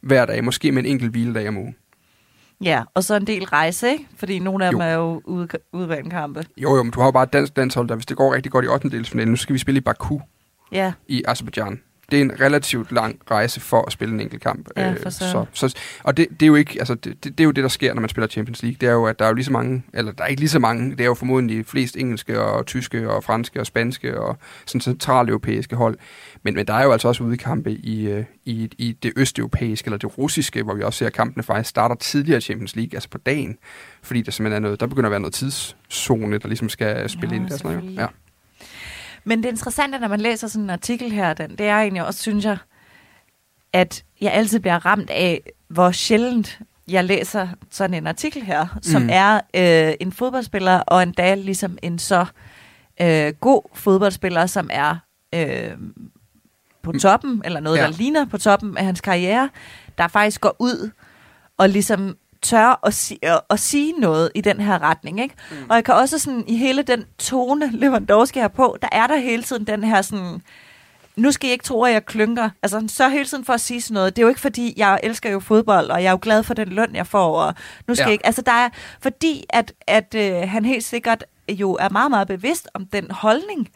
hver 0.00 0.26
dag. 0.26 0.44
Måske 0.44 0.72
med 0.72 0.82
en 0.84 0.90
enkelt 0.90 1.10
hviledag 1.10 1.48
om 1.48 1.56
ugen. 1.56 1.74
Ja, 2.60 2.82
og 2.94 3.04
så 3.04 3.14
en 3.14 3.26
del 3.26 3.44
rejse, 3.44 3.90
ikke? 3.90 4.06
Fordi 4.16 4.38
nogle 4.38 4.64
af 4.66 4.72
Jo. 4.72 4.72
dem 4.72 4.80
er 4.80 4.92
jo 4.92 5.22
ude, 5.24 5.48
udvandskampe. 5.72 6.44
Jo, 6.56 6.76
jo, 6.76 6.82
men 6.82 6.92
du 6.92 7.00
har 7.00 7.06
jo 7.06 7.10
bare 7.10 7.22
et 7.24 7.32
dansk 7.32 7.52
landshold, 7.56 7.88
der 7.88 7.94
hvis 7.94 8.06
det 8.06 8.16
går 8.16 8.34
rigtig 8.34 8.52
godt 8.52 8.64
i 8.64 8.68
8. 8.68 8.90
delsfinalen, 8.90 9.30
nu 9.32 9.36
skal 9.36 9.52
vi 9.52 9.58
spille 9.58 9.78
i 9.78 9.80
Baku 9.80 10.18
Ja, 10.72 10.92
i 11.08 11.22
Azerbaijan. 11.28 11.80
Det 12.10 12.16
er 12.16 12.20
en 12.20 12.40
relativt 12.40 12.92
lang 12.92 13.18
rejse 13.30 13.60
for 13.60 13.82
at 13.86 13.92
spille 13.92 14.14
en 14.14 14.20
enkelt 14.20 14.42
kamp. 14.42 14.68
Ja, 14.76 14.90
Øh, 14.90 15.02
for 15.02 15.10
så, 15.10 15.30
søren. 15.32 15.46
så, 15.52 15.76
og 16.02 16.16
det, 16.16 16.26
det, 16.30 16.42
er 16.42 16.46
jo 16.46 16.54
ikke, 16.54 16.76
altså 16.78 16.94
det, 16.94 17.24
det, 17.24 17.38
det, 17.38 17.40
er 17.40 17.44
jo 17.44 17.50
det, 17.50 17.62
der 17.62 17.68
sker, 17.68 17.94
når 17.94 18.00
man 18.00 18.08
spiller 18.10 18.28
Champions 18.28 18.62
League. 18.62 18.76
Det 18.80 18.88
er 18.88 18.92
jo, 18.92 19.04
at 19.06 19.18
der 19.18 19.24
er 19.24 19.28
jo 19.28 19.34
lige 19.34 19.44
så 19.44 19.52
mange, 19.52 19.82
eller 19.94 20.12
der 20.12 20.24
er 20.24 20.28
ikke 20.28 20.40
lige 20.40 20.50
så 20.50 20.58
mange, 20.58 20.90
det 20.90 21.00
er 21.00 21.04
jo 21.04 21.14
formodentlig 21.14 21.66
flest 21.66 21.96
engelske 21.96 22.40
og 22.40 22.66
tyske 22.66 23.10
og 23.10 23.24
franske 23.24 23.60
og 23.60 23.66
spanske 23.66 24.20
og 24.20 24.38
sådan 24.66 24.80
centraleuropæiske 24.80 25.76
hold. 25.76 25.98
Men, 26.42 26.54
men 26.54 26.66
der 26.66 26.74
er 26.74 26.84
jo 26.84 26.92
altså 26.92 27.08
også 27.08 27.24
udekampe 27.24 27.70
i, 27.72 28.08
øh, 28.08 28.24
i, 28.44 28.70
i 28.78 28.92
det 29.02 29.12
østeuropæiske 29.16 29.86
eller 29.86 29.98
det 29.98 30.18
russiske, 30.18 30.62
hvor 30.62 30.74
vi 30.74 30.82
også 30.82 30.98
ser, 30.98 31.06
at 31.06 31.12
kampene 31.12 31.42
faktisk 31.42 31.70
starter 31.70 31.94
tidligere 31.94 32.38
i 32.38 32.40
Champions 32.40 32.76
League, 32.76 32.90
altså 32.96 33.08
på 33.08 33.18
dagen. 33.18 33.58
Fordi 34.02 34.22
der 34.22 34.30
simpelthen 34.32 34.62
er 34.62 34.66
noget, 34.66 34.80
der 34.80 34.86
begynder 34.86 35.08
at 35.08 35.10
være 35.10 35.20
noget 35.20 35.34
tidszone, 35.34 36.38
der 36.38 36.48
ligesom 36.48 36.68
skal 36.68 37.08
spille 37.10 37.34
Ja, 37.34 37.40
ind. 37.40 37.50
Der, 37.50 37.56
sådan 37.56 37.76
noget. 37.78 37.94
Ja. 37.96 38.06
Men 39.28 39.42
det 39.42 39.48
interessante, 39.48 39.98
når 39.98 40.08
man 40.08 40.20
læser 40.20 40.48
sådan 40.48 40.64
en 40.64 40.70
artikel 40.70 41.12
her, 41.12 41.34
den, 41.34 41.50
det 41.50 41.66
er 41.66 41.76
egentlig 41.76 42.06
også, 42.06 42.20
synes 42.22 42.44
jeg, 42.44 42.56
at 43.72 44.04
jeg 44.20 44.32
altid 44.32 44.60
bliver 44.60 44.86
ramt 44.86 45.10
af, 45.10 45.40
hvor 45.68 45.90
sjældent 45.90 46.60
jeg 46.88 47.04
læser 47.04 47.48
sådan 47.70 47.94
en 47.94 48.06
artikel 48.06 48.42
her, 48.42 48.66
som 48.82 49.02
Mm. 49.02 49.08
er 49.12 49.34
øh, 49.54 49.94
en 50.00 50.12
fodboldspiller, 50.12 50.78
og 50.80 51.02
endda 51.02 51.34
ligesom 51.34 51.78
en 51.82 51.98
så 51.98 52.26
øh, 53.00 53.32
god 53.40 53.62
fodboldspiller, 53.74 54.46
som 54.46 54.68
er 54.72 54.96
øh, 55.34 55.70
på 56.82 56.92
toppen, 56.92 57.42
eller 57.44 57.60
noget, 57.60 57.78
Ja. 57.78 57.82
der 57.82 57.88
ligner 57.90 58.24
på 58.24 58.38
toppen 58.38 58.76
af 58.76 58.84
hans 58.84 59.00
karriere, 59.00 59.50
der 59.98 60.08
faktisk 60.08 60.40
går 60.40 60.56
ud 60.58 60.90
og 61.56 61.68
ligesom 61.68 62.16
tør 62.46 62.80
at, 62.86 62.94
si- 62.94 63.18
at, 63.22 63.40
at 63.50 63.60
sige 63.60 63.92
noget 63.92 64.30
i 64.34 64.40
den 64.40 64.60
her 64.60 64.82
retning. 64.82 65.20
Ikke? 65.20 65.34
Mm. 65.50 65.56
Og 65.70 65.74
jeg 65.76 65.84
kan 65.84 65.94
også 65.94 66.18
sådan, 66.18 66.44
i 66.46 66.56
hele 66.56 66.82
den 66.82 67.04
tone, 67.18 67.70
Lewandowski 67.72 68.38
har 68.38 68.48
på, 68.48 68.76
der 68.82 68.88
er 68.92 69.06
der 69.06 69.16
hele 69.16 69.42
tiden 69.42 69.66
den 69.66 69.84
her 69.84 70.02
sådan, 70.02 70.42
nu 71.16 71.32
skal 71.32 71.48
I 71.48 71.52
ikke 71.52 71.64
tro, 71.64 71.82
at 71.84 71.92
jeg 71.92 72.06
klynker. 72.06 72.50
Altså, 72.62 72.78
han 72.78 72.88
sørger 72.88 73.10
hele 73.12 73.24
tiden 73.24 73.44
for 73.44 73.52
at 73.52 73.60
sige 73.60 73.80
sådan 73.80 73.94
noget. 73.94 74.16
Det 74.16 74.22
er 74.22 74.24
jo 74.24 74.28
ikke, 74.28 74.40
fordi 74.40 74.74
jeg 74.76 75.00
elsker 75.02 75.30
jo 75.30 75.40
fodbold, 75.40 75.90
og 75.90 76.02
jeg 76.02 76.06
er 76.08 76.12
jo 76.12 76.18
glad 76.22 76.42
for 76.42 76.54
den 76.54 76.68
løn, 76.68 76.94
jeg 76.94 77.06
får. 77.06 77.40
Og 77.42 77.54
nu 77.88 77.94
skal 77.94 78.04
Ja. 78.04 78.08
ja. 78.08 78.12
ikke, 78.12 78.26
altså, 78.26 78.42
der 78.42 78.52
er, 78.52 78.68
fordi 79.00 79.44
at, 79.50 79.72
at 79.86 80.14
øh, 80.14 80.48
han 80.48 80.64
helt 80.64 80.84
sikkert 80.84 81.24
jo 81.50 81.72
er 81.80 81.88
meget, 81.88 82.10
meget 82.10 82.28
bevidst 82.28 82.68
om 82.74 82.86
den 82.86 83.10
holdning, 83.10 83.68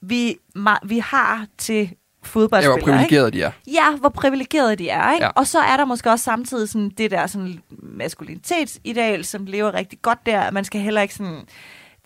vi, 0.00 0.36
ma- 0.58 0.86
vi 0.86 0.98
har 0.98 1.46
til 1.58 1.90
Ja, 2.26 2.40
fodboldspillere. 2.40 2.78
hvor 2.78 2.78
ikke? 2.78 2.84
privilegeret 3.08 3.32
de 3.32 3.42
er. 3.42 3.50
Ja, 3.66 3.96
hvor 4.00 4.08
privilegerede 4.08 4.76
de 4.76 4.88
er. 4.88 5.12
Ikke? 5.12 5.24
Ja. 5.24 5.28
Ja. 5.28 5.40
Og 5.40 5.46
så 5.46 5.58
er 5.58 5.76
der 5.76 5.84
måske 5.84 6.10
også 6.10 6.22
samtidig 6.24 6.68
sådan 6.68 6.88
det 6.98 7.10
der 7.10 7.26
sådan 7.26 7.60
maskulinitetsideal, 7.82 9.24
som 9.24 9.44
lever 9.46 9.74
rigtig 9.74 9.98
godt 10.02 10.18
der. 10.26 10.50
Man 10.50 10.64
skal 10.64 10.80
heller 10.80 11.00
ikke 11.00 11.14
sådan 11.14 11.40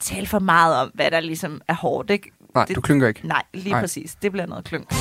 tale 0.00 0.26
for 0.26 0.38
meget 0.38 0.76
om, 0.76 0.90
hvad 0.94 1.10
der 1.10 1.20
ligesom 1.20 1.60
er 1.68 1.74
hårdt. 1.74 2.10
Ikke? 2.10 2.30
Nej, 2.54 2.64
Det- 2.64 2.76
du 2.76 2.80
klynker 2.80 3.08
ikke. 3.08 3.26
Nej, 3.28 3.42
lige. 3.54 3.70
Nej. 3.70 3.80
præcis. 3.80 4.14
Det 4.22 4.32
bliver 4.32 4.46
noget 4.46 4.64
klynk. 4.64 4.94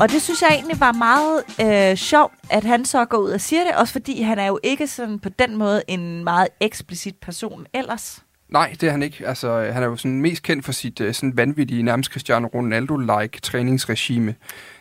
Og 0.00 0.08
det 0.08 0.22
synes 0.22 0.42
jeg 0.42 0.50
egentlig 0.52 0.80
var 0.80 0.92
meget 0.92 1.42
øh, 1.60 1.96
sjovt, 1.96 2.34
at 2.50 2.64
han 2.64 2.84
så 2.84 3.04
går 3.04 3.18
ud 3.18 3.30
og 3.30 3.40
siger 3.40 3.64
det, 3.64 3.74
også 3.76 3.92
fordi 3.92 4.22
han 4.22 4.38
er 4.38 4.46
jo 4.46 4.58
ikke 4.62 4.86
sådan 4.86 5.18
på 5.18 5.28
den 5.28 5.56
måde 5.56 5.82
en 5.88 6.24
meget 6.24 6.48
eksplicit 6.60 7.16
person 7.16 7.66
ellers. 7.74 8.22
Nej, 8.48 8.74
det 8.80 8.86
er 8.86 8.90
han 8.90 9.02
ikke. 9.02 9.28
Altså, 9.28 9.48
øh, 9.48 9.74
han 9.74 9.82
er 9.82 9.86
jo 9.86 9.96
sådan 9.96 10.20
mest 10.20 10.42
kendt 10.42 10.64
for 10.64 10.72
sit 10.72 11.00
øh, 11.00 11.14
sådan 11.14 11.36
vanvittige, 11.36 11.82
nærmest 11.82 12.10
Cristiano 12.10 12.48
Ronaldo-like 12.48 13.40
træningsregime 13.40 14.34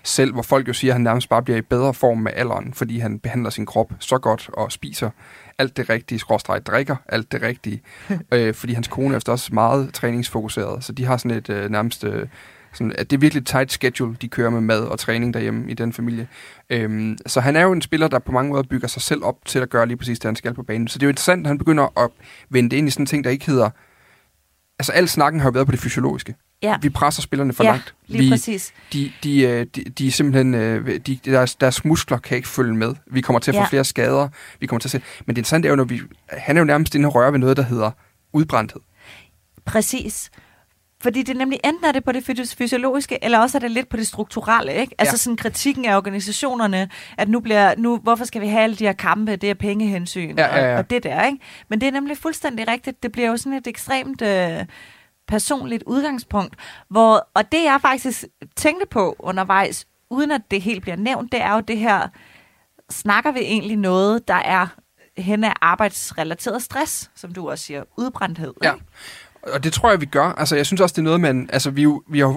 selv, 0.03 0.33
hvor 0.33 0.41
folk 0.41 0.67
jo 0.67 0.73
siger, 0.73 0.91
at 0.91 0.95
han 0.95 1.01
nærmest 1.01 1.29
bare 1.29 1.43
bliver 1.43 1.57
i 1.57 1.61
bedre 1.61 1.93
form 1.93 2.17
med 2.17 2.31
alderen, 2.35 2.73
fordi 2.73 2.99
han 2.99 3.19
behandler 3.19 3.49
sin 3.49 3.65
krop 3.65 3.93
så 3.99 4.17
godt 4.17 4.49
og 4.53 4.71
spiser 4.71 5.09
alt 5.57 5.77
det 5.77 5.89
rigtige, 5.89 6.19
skråstreg 6.19 6.65
drikker 6.65 6.95
alt 7.09 7.31
det 7.31 7.41
rigtige, 7.41 7.81
øh, 8.33 8.53
fordi 8.53 8.73
hans 8.73 8.87
kone 8.87 9.15
er 9.15 9.19
også 9.27 9.53
meget 9.53 9.93
træningsfokuseret, 9.93 10.83
så 10.83 10.91
de 10.91 11.05
har 11.05 11.17
sådan 11.17 11.37
et 11.37 11.49
øh, 11.49 11.69
nærmest... 11.69 12.03
Øh, 12.03 12.27
sådan, 12.73 12.93
at 12.97 13.09
det 13.09 13.15
er 13.17 13.19
virkelig 13.19 13.41
et 13.41 13.47
tight 13.47 13.71
schedule, 13.71 14.15
de 14.21 14.27
kører 14.27 14.49
med 14.49 14.61
mad 14.61 14.79
og 14.83 14.99
træning 14.99 15.33
derhjemme 15.33 15.71
i 15.71 15.73
den 15.73 15.93
familie. 15.93 16.27
Øhm, 16.69 17.17
så 17.25 17.41
han 17.41 17.55
er 17.55 17.61
jo 17.61 17.71
en 17.71 17.81
spiller, 17.81 18.07
der 18.07 18.19
på 18.19 18.31
mange 18.31 18.49
måder 18.51 18.63
bygger 18.63 18.87
sig 18.87 19.01
selv 19.01 19.23
op 19.23 19.35
til 19.45 19.59
at 19.59 19.69
gøre 19.69 19.85
lige 19.87 19.97
præcis 19.97 20.19
det, 20.19 20.25
han 20.25 20.35
skal 20.35 20.53
på 20.53 20.63
banen. 20.63 20.87
Så 20.87 20.99
det 20.99 21.03
er 21.03 21.07
jo 21.07 21.09
interessant, 21.09 21.45
at 21.45 21.47
han 21.47 21.57
begynder 21.57 21.99
at 22.03 22.09
vende 22.49 22.75
ind 22.77 22.87
i 22.87 22.91
sådan 22.91 23.03
en 23.03 23.07
ting, 23.07 23.23
der 23.23 23.29
ikke 23.29 23.45
hedder... 23.45 23.69
Altså, 24.79 24.91
al 24.91 25.09
snakken 25.09 25.41
har 25.41 25.47
jo 25.47 25.51
været 25.51 25.65
på 25.67 25.71
det 25.71 25.79
fysiologiske. 25.79 26.35
Ja, 26.61 26.75
Vi 26.81 26.89
presser 26.89 27.21
spillerne 27.21 27.53
for 27.53 27.63
ja 27.63 27.69
langt. 27.69 27.95
lige 28.07 28.23
Vi, 28.23 28.29
præcis. 28.29 28.73
de, 28.93 29.11
de, 29.23 29.41
øh, 29.41 29.65
de, 29.75 29.83
de 29.83 30.07
er 30.07 30.11
simpelthen... 30.11 30.53
øh, 30.55 30.99
De, 31.07 31.19
deres, 31.25 31.55
deres 31.55 31.85
muskler 31.85 32.17
kan 32.17 32.37
ikke 32.37 32.47
følge 32.47 32.73
med. 32.75 32.95
Vi 33.11 33.21
kommer 33.21 33.39
til 33.39 33.51
at 33.51 33.55
få 33.55 33.59
Ja. 33.61 33.67
flere 33.67 33.83
skader. 33.83 34.29
Vi 34.59 34.65
kommer 34.67 34.79
til 34.79 34.87
at 34.87 34.91
se... 34.91 35.01
Men 35.25 35.35
det 35.35 35.39
interessante 35.39 35.67
er 35.67 35.69
jo, 35.69 35.75
når 35.75 35.83
vi... 35.83 36.01
Han 36.29 36.57
er 36.57 36.61
jo 36.61 36.65
nærmest 36.65 36.95
inde 36.95 37.07
og 37.07 37.15
røre 37.15 37.31
ved 37.31 37.39
noget, 37.39 37.57
der 37.57 37.63
hedder 37.63 37.91
udbrændthed. 38.33 38.81
Præcis. 39.65 40.31
Fordi 41.03 41.23
det 41.23 41.33
er 41.33 41.37
nemlig, 41.37 41.59
enten 41.63 41.85
er 41.85 41.91
det 41.91 42.03
på 42.03 42.11
det 42.11 42.23
fys- 42.29 42.55
fysiologiske, 42.55 43.23
eller 43.23 43.39
også 43.39 43.57
er 43.57 43.59
det 43.59 43.71
lidt 43.71 43.89
på 43.89 43.97
det 43.97 44.07
strukturelle, 44.07 44.73
ikke? 44.75 44.95
Altså 44.97 45.13
Ja. 45.13 45.17
sådan 45.17 45.37
kritikken 45.37 45.85
af 45.85 45.97
organisationerne, 45.97 46.89
at 47.17 47.29
nu 47.29 47.39
bliver, 47.39 47.73
nu, 47.77 47.97
hvorfor 47.97 48.25
skal 48.25 48.41
vi 48.41 48.47
have 48.47 48.63
alle 48.63 48.75
de 48.75 48.85
her 48.85 48.93
kampe, 48.93 49.35
det 49.35 49.49
er 49.49 49.53
pengehensyn, 49.53 50.35
Ja, 50.37 50.55
ja, 50.57 50.65
ja. 50.65 50.71
Og, 50.73 50.77
og 50.77 50.89
det 50.89 51.03
der, 51.03 51.23
ikke? 51.25 51.37
Men 51.69 51.81
det 51.81 51.87
er 51.87 51.91
nemlig 51.91 52.17
fuldstændig 52.17 52.67
rigtigt. 52.67 53.03
Det 53.03 53.11
bliver 53.11 53.27
jo 53.29 53.37
sådan 53.37 53.53
et 53.57 53.67
ekstremt 53.67 54.21
øh, 54.21 54.65
personligt 55.27 55.83
udgangspunkt, 55.83 56.55
hvor, 56.89 57.27
og 57.33 57.51
det 57.51 57.63
jeg 57.63 57.77
faktisk 57.81 58.23
tænkte 58.55 58.85
på 58.87 59.15
undervejs, 59.19 59.85
uden 60.09 60.31
at 60.31 60.41
det 60.51 60.61
helt 60.61 60.81
bliver 60.81 60.95
nævnt, 60.97 61.31
det 61.31 61.41
er 61.41 61.53
jo 61.53 61.59
det 61.59 61.77
her, 61.77 62.07
snakker 62.89 63.31
vi 63.31 63.39
egentlig 63.39 63.77
noget, 63.77 64.27
der 64.27 64.33
er 64.33 64.67
hen 65.17 65.43
af 65.43 65.53
arbejdsrelateret 65.61 66.61
stress, 66.63 67.11
som 67.15 67.33
du 67.33 67.49
også 67.49 67.65
siger, 67.65 67.83
udbrændthed, 67.97 68.53
Ja. 68.63 68.73
ikke? 68.73 68.85
Og 69.53 69.63
det 69.63 69.73
tror 69.73 69.89
jeg, 69.89 70.01
vi 70.01 70.05
gør. 70.05 70.23
Altså, 70.25 70.55
jeg 70.55 70.65
synes 70.65 70.81
også, 70.81 70.93
det 70.93 70.97
er 70.99 71.03
noget, 71.03 71.21
man... 71.21 71.49
Altså, 71.53 71.71
vi, 71.71 71.87
vi 72.09 72.19
har 72.19 72.27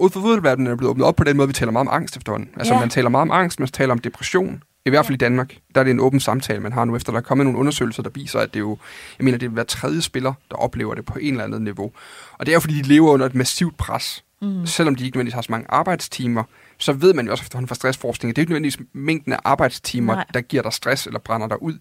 ud 0.00 0.10
for 0.10 0.20
fodboldverdenen 0.20 0.72
er 0.72 0.76
blevet 0.76 0.90
åbnet 0.90 1.06
op 1.06 1.16
på 1.16 1.24
den 1.24 1.36
måde, 1.36 1.48
vi 1.48 1.54
taler 1.54 1.72
meget 1.72 1.88
om 1.88 1.94
angst 1.94 2.16
efterhånden. 2.16 2.50
Altså, 2.56 2.74
Ja. 2.74 2.80
man 2.80 2.90
taler 2.90 3.08
meget 3.08 3.22
om 3.22 3.30
angst, 3.30 3.60
man 3.60 3.68
taler 3.68 3.92
om 3.92 3.98
depression. 3.98 4.62
I 4.86 4.90
hvert 4.90 5.06
fald 5.06 5.14
i 5.14 5.18
Danmark, 5.18 5.54
der 5.74 5.80
er 5.80 5.84
det 5.84 5.90
en 5.90 6.00
åben 6.00 6.20
samtale, 6.20 6.60
man 6.60 6.72
har 6.72 6.84
nu, 6.84 6.96
efter 6.96 7.12
der 7.12 7.18
er 7.18 7.22
kommet 7.22 7.44
nogle 7.46 7.58
undersøgelser, 7.58 8.02
der 8.02 8.10
viser, 8.14 8.38
at 8.38 8.48
det 8.54 8.56
er 8.56 8.60
jo, 8.60 8.78
jeg 9.18 9.24
mener, 9.24 9.38
det 9.38 9.46
er 9.46 9.50
hver 9.50 9.62
tredje 9.64 10.02
spiller, 10.02 10.32
der 10.50 10.56
oplever 10.56 10.94
det 10.94 11.04
på 11.04 11.18
en 11.20 11.30
eller 11.32 11.44
anden 11.44 11.64
niveau. 11.64 11.92
Og 12.38 12.46
det 12.46 12.52
er 12.52 12.56
jo, 12.56 12.60
fordi 12.60 12.74
de 12.82 12.82
lever 12.88 13.10
under 13.10 13.26
et 13.26 13.34
massivt 13.34 13.76
pres. 13.76 14.24
Mm. 14.42 14.66
Selvom 14.66 14.94
de 14.94 15.04
ikke 15.04 15.16
nødvendigvis 15.16 15.34
har 15.34 15.42
så 15.42 15.52
mange 15.52 15.66
arbejdstimer, 15.68 16.42
så 16.78 16.92
ved 16.92 17.14
man 17.14 17.26
jo 17.26 17.32
også 17.32 17.42
efterhånden 17.42 17.68
fra 17.68 17.74
stressforskning, 17.74 18.30
at 18.30 18.36
det 18.36 18.40
er 18.40 18.42
ikke 18.42 18.52
nødvendigvis 18.52 18.86
mængden 18.92 19.32
af 19.32 19.38
arbejdstimer, 19.44 20.14
Nej. 20.14 20.24
der 20.34 20.40
giver 20.40 20.62
dig 20.62 20.72
stress 20.72 21.06
eller 21.06 21.18
brænder 21.20 21.48
dig 21.48 21.62
ud. 21.62 21.78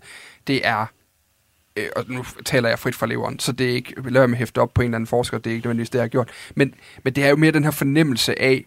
Det 0.48 0.68
er 0.68 0.86
øh, 1.76 1.88
og 1.96 2.06
nu 2.08 2.26
taler 2.46 2.70
jeg 2.70 2.80
frit 2.80 2.96
fra 2.96 3.06
leveren, 3.06 3.40
så 3.40 3.52
det 3.52 3.70
er 3.70 3.74
ikke, 3.74 3.94
med 4.02 4.22
at 4.22 4.38
hæfte 4.38 4.60
op 4.62 4.74
på 4.74 4.82
en 4.82 4.86
eller 4.86 4.96
anden 4.96 5.08
forsker, 5.08 5.38
det 5.38 5.50
er 5.50 5.56
ikke 5.56 5.66
nødvendigvis 5.68 5.90
det, 5.90 5.98
jeg 5.98 6.04
har 6.04 6.10
gjort. 6.10 6.30
Men, 6.56 6.74
men 7.04 7.14
det 7.14 7.24
er 7.24 7.30
jo 7.30 7.36
mere 7.36 7.52
den 7.52 7.64
her 7.64 7.72
fornemmelse 7.72 8.42
af, 8.42 8.66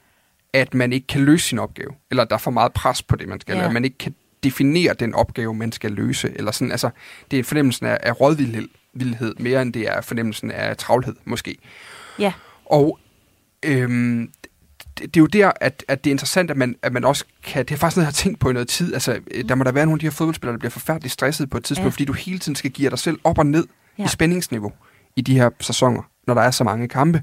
at 0.53 0.75
man 0.75 0.93
ikke 0.93 1.07
kan 1.07 1.21
løse 1.25 1.47
sin 1.49 1.59
opgave, 1.59 1.91
eller 2.11 2.25
der 2.25 2.35
er 2.35 2.39
for 2.39 2.51
meget 2.51 2.73
pres 2.73 3.03
på 3.03 3.17
det, 3.17 3.29
man 3.29 3.41
skal, 3.41 3.53
Ja. 3.53 3.59
eller 3.61 3.73
man 3.73 3.85
ikke 3.85 3.99
kan 3.99 4.15
definere 4.45 4.95
den 4.95 5.15
opgave, 5.15 5.55
man 5.55 5.73
skal 5.73 5.93
løse, 5.93 6.33
eller 6.37 6.51
sådan, 6.53 6.71
altså, 6.73 6.91
det 7.31 7.39
er 7.39 7.45
fornemmelsen 7.45 7.87
af, 7.87 7.99
af 8.03 8.21
rådvildhed, 8.21 8.69
vildhed, 8.95 9.35
mere 9.39 9.63
end 9.63 9.73
det 9.73 9.89
er 9.89 10.01
fornemmelsen 10.01 10.51
af 10.51 10.77
travlhed, 10.77 11.15
måske. 11.25 11.57
Ja. 12.19 12.33
Og 12.65 12.99
øhm, 13.65 14.31
det, 14.99 15.17
er 15.17 15.21
jo 15.21 15.27
der, 15.27 15.53
at, 15.61 15.85
at 15.89 16.05
det 16.05 16.11
er 16.11 16.15
interessant, 16.15 16.51
at 16.51 16.57
man, 16.57 16.77
at 16.83 16.93
man 16.93 17.05
også 17.05 17.25
kan... 17.45 17.65
Det 17.65 17.75
er 17.75 17.79
faktisk 17.79 17.97
noget, 17.97 18.05
jeg 18.05 18.09
har 18.09 18.13
tænkt 18.13 18.41
på 18.41 18.51
i 18.51 18.53
noget 18.53 18.69
tid. 18.69 18.95
Altså, 18.95 19.19
mm. 19.37 19.49
der 19.49 19.55
må 19.55 19.65
der 19.65 19.73
være 19.73 19.87
nogle 19.87 19.97
af 19.97 20.01
de 20.01 20.07
her 20.07 20.11
fodboldspillere, 20.11 20.53
der 20.53 20.59
bliver 20.59 20.71
forfærdeligt 20.71 21.13
stresset 21.13 21.51
på 21.51 21.57
et 21.57 21.65
tidspunkt, 21.65 21.87
Ja. 21.87 21.91
fordi 21.95 22.05
du 22.05 22.13
hele 22.13 22.39
tiden 22.39 22.57
skal 22.57 22.71
give 22.71 22.91
dig 22.91 22.99
selv 22.99 23.19
op 23.25 23.39
og 23.39 23.47
ned 23.47 23.67
Ja. 23.99 24.05
i 24.05 24.09
spændingsniveau 24.09 24.73
i 25.17 25.21
de 25.21 25.35
her 25.39 25.51
sæsoner, 25.61 26.03
når 26.27 26.35
der 26.35 26.43
er 26.43 26.51
så 26.51 26.65
mange 26.65 26.89
kampe. 26.89 27.23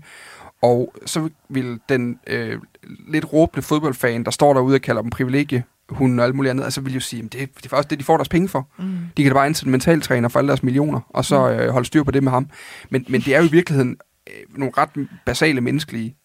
Og 0.62 0.96
så 1.05 1.29
vil 1.50 1.79
den 1.89 2.20
øh, 2.27 2.60
lidt 3.08 3.34
råbende 3.34 3.62
fodboldfan, 3.62 4.24
der 4.24 4.32
står 4.32 4.53
derude 4.53 4.75
og 4.75 4.82
kalder 4.82 5.01
dem 5.01 5.12
privilegie, 5.12 5.63
hun 5.89 6.20
og 6.20 6.25
alt 6.25 6.36
muligt 6.36 6.50
andet, 6.50 6.63
altså 6.63 6.82
vil 6.82 6.94
jo 6.94 7.00
sige, 7.00 7.24
at 7.25 7.34
det, 7.34 7.55
det 7.58 7.65
er 7.65 7.70
faktisk 7.70 7.89
det, 7.89 8.00
de 8.00 8.03
får 8.03 8.17
deres 8.17 8.29
penge 8.29 8.48
for. 8.50 8.67
Mm. 8.79 8.86
De 9.17 9.24
kan 9.24 9.32
da 9.32 9.34
bare 9.34 9.46
ansætte 9.46 9.67
en 9.67 9.72
mentaltræner 9.72 10.29
for 10.29 10.39
alle 10.39 10.48
deres 10.48 10.63
millioner, 10.63 11.00
og 11.10 11.25
så 11.25 11.51
øh, 11.51 11.70
holde 11.70 11.88
styr 11.88 12.03
på 12.03 12.12
det 12.12 12.24
med 12.24 12.32
ham. 12.32 12.48
Men, 12.89 13.05
men 13.10 13.22
det 13.22 13.36
er 13.36 13.39
jo 13.39 13.46
i 13.46 13.51
virkeligheden 13.51 13.98
øh, 14.29 14.60
nogle 14.60 14.74
ret 14.77 14.89
basale 15.25 15.62
menneskelige 15.62 16.10
øh, 16.10 16.15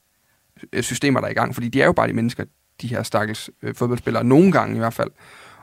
systemer, 0.81 1.21
der 1.21 1.27
er 1.27 1.31
i 1.31 1.35
gang, 1.35 1.55
fordi 1.55 1.69
de 1.69 1.83
er 1.83 1.87
jo 1.87 1.93
bare 1.93 2.09
de 2.09 2.13
mennesker, 2.13 2.45
de 2.83 2.89
her 2.89 3.03
stakkels 3.03 3.51
øh, 3.63 3.75
fodboldspillere, 3.75 4.25
nogle 4.25 4.53
gange 4.53 4.77
i 4.77 4.79
hvert 4.79 4.95
fald. 4.95 5.11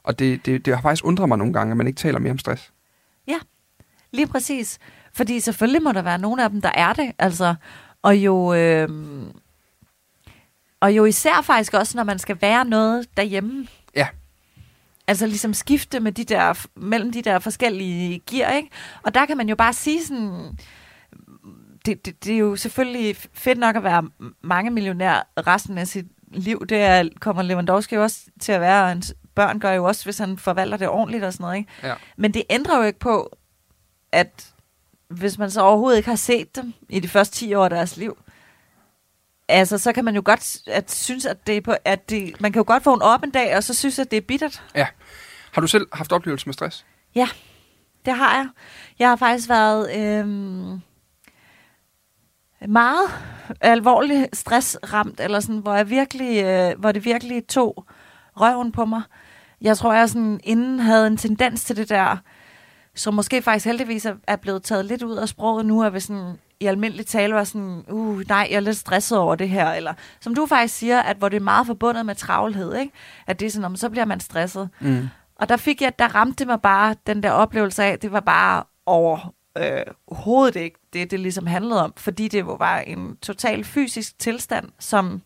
Og 0.04 0.20
det, 0.20 0.46
det, 0.46 0.66
det 0.66 0.76
har 0.76 0.82
faktisk 0.82 1.06
undret 1.06 1.28
mig 1.28 1.38
nogle 1.38 1.54
gange, 1.54 1.72
at 1.72 1.78
man 1.78 1.88
ikke 1.88 1.98
taler 1.98 2.20
mere 2.20 2.32
om 2.32 2.38
stress. 2.38 2.72
Lige 4.12 4.28
præcis. 4.28 4.80
Fordi 5.14 5.40
selvfølgelig 5.40 5.84
må 5.84 5.92
der 5.92 6.02
være 6.02 6.18
nogle 6.18 6.44
af 6.44 6.50
dem, 6.50 6.62
der 6.62 6.72
er 6.74 6.94
det. 6.94 7.12
Altså, 7.20 7.56
og 8.02 8.18
jo... 8.18 8.54
Øh, 8.54 8.90
og 10.80 10.92
jo 10.92 11.06
især 11.06 11.42
faktisk 11.42 11.74
også, 11.74 11.98
når 11.98 12.04
man 12.04 12.20
skal 12.20 12.38
være 12.42 12.66
noget 12.66 13.18
derhjemme. 13.18 13.68
Ja. 13.96 14.08
Altså 15.08 15.28
ligesom 15.28 15.54
skifte 15.54 16.00
med 16.00 16.12
de 16.12 16.24
der, 16.24 16.66
mellem 16.76 17.12
de 17.12 17.22
der 17.22 17.40
forskellige 17.40 18.22
gear, 18.30 18.52
ikke? 18.52 18.70
Og 19.04 19.14
der 19.14 19.26
kan 19.26 19.38
man 19.38 19.50
jo 19.50 19.56
bare 19.56 19.74
sige 19.74 20.04
sådan... 20.06 20.58
Det, 21.88 22.06
det, 22.06 22.24
det 22.24 22.34
er 22.34 22.38
jo 22.38 22.56
selvfølgelig 22.56 23.16
fedt 23.34 23.60
nok 23.60 23.76
at 23.76 23.84
være 23.84 24.10
mange 24.42 24.72
millionær 24.72 25.28
resten 25.48 25.78
af 25.78 25.88
sit 25.88 26.06
liv. 26.32 26.66
Det 26.70 26.78
er, 26.78 27.10
kommer 27.20 27.42
Lewandowski 27.42 27.96
jo 27.96 28.04
også 28.04 28.20
til 28.42 28.52
at 28.52 28.62
være, 28.62 28.82
og 28.82 28.88
hans 28.88 29.16
børn 29.36 29.60
gør 29.60 29.72
jo 29.72 29.84
også, 29.84 30.04
hvis 30.04 30.18
han 30.18 30.38
forvalter 30.38 30.78
det 30.78 30.90
ordentligt 30.90 31.24
og 31.24 31.34
sådan 31.34 31.44
noget, 31.44 31.58
ikke? 31.58 31.72
Ja. 31.84 31.94
Men 32.18 32.34
det 32.34 32.44
ændrer 32.50 32.78
jo 32.78 32.84
ikke 32.84 33.00
på, 33.00 33.38
at 34.12 34.54
hvis 35.10 35.38
man 35.38 35.52
så 35.52 35.62
overhovedet 35.62 35.98
ikke 35.98 36.10
har 36.10 36.16
set 36.16 36.56
dem 36.56 36.74
i 36.90 37.00
de 37.00 37.08
første 37.08 37.36
10 37.36 37.54
år 37.54 37.64
af 37.64 37.70
deres 37.70 37.98
liv, 37.98 38.18
altså 39.48 39.78
så 39.78 39.94
kan 39.94 40.06
man 40.06 40.16
jo 40.16 40.22
godt 40.26 40.58
at 40.68 40.92
synes, 40.92 41.26
at, 41.26 41.48
det 41.48 41.58
er 41.58 41.62
på, 41.62 41.74
at 41.86 42.10
det, 42.10 42.42
man 42.42 42.52
kan 42.52 42.60
jo 42.60 42.64
godt 42.68 42.86
vågne 42.86 43.04
op 43.04 43.24
en 43.24 43.32
dag, 43.32 43.58
og 43.58 43.64
så 43.64 43.74
synes, 43.74 44.00
at 44.00 44.12
det 44.12 44.18
er 44.18 44.22
bittert. 44.22 44.64
Har 45.52 45.62
du 45.62 45.68
selv 45.68 45.88
haft 45.94 46.12
oplevelse 46.12 46.46
med 46.46 46.54
stress? 46.54 46.86
Det 48.06 48.16
har 48.16 48.36
jeg. 48.36 48.48
Jeg 49.00 49.10
har 49.10 49.16
faktisk 49.16 49.50
været 49.50 49.96
øhm, 49.98 50.82
meget 52.68 53.10
alvorligt 53.62 54.36
stressramt, 54.38 55.20
eller 55.20 55.40
sådan, 55.40 55.58
hvor, 55.62 55.74
jeg 55.76 55.90
virkelig, 55.90 56.44
øh, 56.44 56.80
hvor 56.80 56.92
det 56.92 57.06
virkelig 57.06 57.48
tog 57.48 57.86
røven 58.36 58.72
på 58.72 58.86
mig. 58.86 59.02
Jeg 59.62 59.78
tror, 59.78 59.94
jeg 59.94 60.10
sådan 60.10 60.40
inden 60.44 60.80
havde 60.80 61.08
en 61.08 61.18
tendens 61.18 61.64
til 61.64 61.78
det 61.78 61.90
der, 61.90 62.18
som 62.96 63.14
måske 63.14 63.42
faktisk 63.42 63.66
heldigvis 63.66 64.06
er- 64.06 64.16
er 64.28 64.36
blevet 64.36 64.64
taget 64.64 64.86
lidt 64.86 65.04
ud 65.04 65.16
af 65.16 65.30
sproget 65.30 65.66
nu, 65.66 65.84
at 65.84 65.92
hvis 65.92 66.04
sådan 66.04 66.38
i 66.60 66.66
almindelig 66.66 67.06
tale 67.06 67.34
var 67.36 67.44
sådan, 67.44 67.84
uh, 67.90 68.20
nej, 68.30 68.48
jeg 68.50 68.56
er 68.56 68.60
lidt 68.60 68.78
stresset 68.78 69.18
over 69.18 69.36
det 69.36 69.50
her, 69.50 69.72
eller 69.72 69.94
som 70.20 70.36
du 70.36 70.46
faktisk 70.46 70.76
siger, 70.76 71.00
at 71.02 71.18
hvor 71.18 71.30
det 71.30 71.36
er 71.38 71.42
meget 71.42 71.68
forbundet 71.68 72.06
med 72.06 72.16
travlhed, 72.16 72.76
ikke? 72.76 72.92
at 73.28 73.40
det 73.40 73.46
er 73.46 73.50
sådan, 73.50 73.66
om 73.66 73.76
så 73.76 73.90
bliver 73.90 74.06
man 74.06 74.20
stresset. 74.20 74.70
Mm. 74.80 75.08
Og 75.36 75.50
der 75.50 75.58
fik 75.58 75.82
jeg, 75.82 76.00
der 76.00 76.16
ramte 76.16 76.36
det 76.40 76.48
mig 76.48 76.62
bare 76.62 76.96
den 77.08 77.24
der 77.24 77.32
oplevelse 77.32 77.84
af, 77.84 78.00
det 78.00 78.12
var 78.12 78.20
bare 78.20 78.64
over 78.86 79.34
øh, 79.62 79.82
hovedet 80.12 80.56
ikke 80.56 80.80
det, 80.94 81.12
det 81.12 81.20
ligesom 81.20 81.48
handlede 81.48 81.84
om, 81.84 81.94
fordi 81.98 82.28
det 82.28 82.40
jo 82.40 82.56
var 82.56 82.80
en 82.80 83.18
total 83.22 83.64
fysisk 83.64 84.20
tilstand, 84.20 84.70
som 84.80 85.22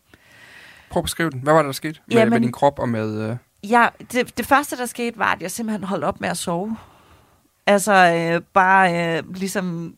Prøv 0.90 1.00
at 1.00 1.04
beskrive 1.04 1.30
den. 1.30 1.40
Hvad 1.40 1.52
var 1.52 1.62
det, 1.62 1.66
der 1.66 1.72
skete 1.72 2.00
med, 2.06 2.16
Jamen- 2.16 2.30
med 2.30 2.40
din 2.40 2.52
krop 2.52 2.78
og 2.78 2.88
med... 2.88 3.30
Øh... 3.30 3.36
jeg, 3.70 3.90
det, 4.12 4.38
det 4.38 4.46
første, 4.46 4.76
der 4.76 4.86
skete, 4.86 5.18
var, 5.18 5.32
at 5.32 5.42
jeg 5.42 5.50
simpelthen 5.50 5.84
holdt 5.84 6.04
op 6.04 6.20
med 6.20 6.28
at 6.28 6.36
sove. 6.36 6.76
Altså 7.66 7.92
øh, 7.92 8.42
bare 8.52 9.16
øh, 9.18 9.34
ligesom 9.34 9.94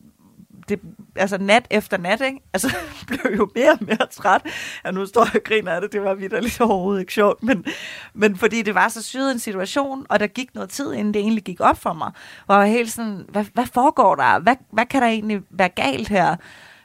det, 0.69 0.79
altså 1.15 1.37
nat 1.37 1.67
efter 1.69 1.97
nat, 1.97 2.21
ikke? 2.21 2.39
Altså, 2.53 2.67
jeg 2.73 3.07
blev 3.07 3.37
jo 3.37 3.49
mere 3.55 3.71
og 3.71 3.77
mere 3.81 4.07
træt. 4.11 4.41
Ja, 4.85 4.91
nu 4.91 5.05
står 5.05 5.23
jeg 5.23 5.35
og 5.35 5.43
griner 5.43 5.71
af 5.71 5.81
det, 5.81 5.93
det 5.93 6.03
var 6.03 6.13
vidderligt 6.13 6.61
overhovedet 6.61 7.01
ikke 7.01 7.13
sjovt, 7.13 7.43
men, 7.43 7.65
men 8.13 8.37
fordi 8.37 8.61
det 8.61 8.75
var 8.75 8.87
så 8.87 9.03
syret 9.03 9.31
en 9.31 9.39
situation, 9.39 10.05
og 10.09 10.19
der 10.19 10.27
gik 10.27 10.55
noget 10.55 10.69
tid, 10.69 10.93
inden 10.93 11.13
det 11.13 11.19
egentlig 11.19 11.43
gik 11.43 11.59
op 11.59 11.77
for 11.77 11.93
mig, 11.93 12.11
hvor 12.45 12.55
jeg 12.55 12.61
var 12.61 12.67
helt 12.67 12.91
sådan, 12.91 13.25
hvad, 13.29 13.45
hvad 13.53 13.65
foregår 13.65 14.15
der? 14.15 14.39
Hvad, 14.39 14.55
hvad 14.71 14.85
kan 14.85 15.01
der 15.01 15.07
egentlig 15.07 15.41
være 15.49 15.69
galt 15.69 16.07
her? 16.07 16.35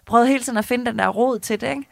Prøvede 0.06 0.28
hele 0.28 0.44
tiden 0.44 0.58
at 0.58 0.64
finde 0.64 0.86
den 0.86 0.98
der 0.98 1.08
råd 1.08 1.38
til 1.38 1.60
det, 1.60 1.70
ikke? 1.70 1.86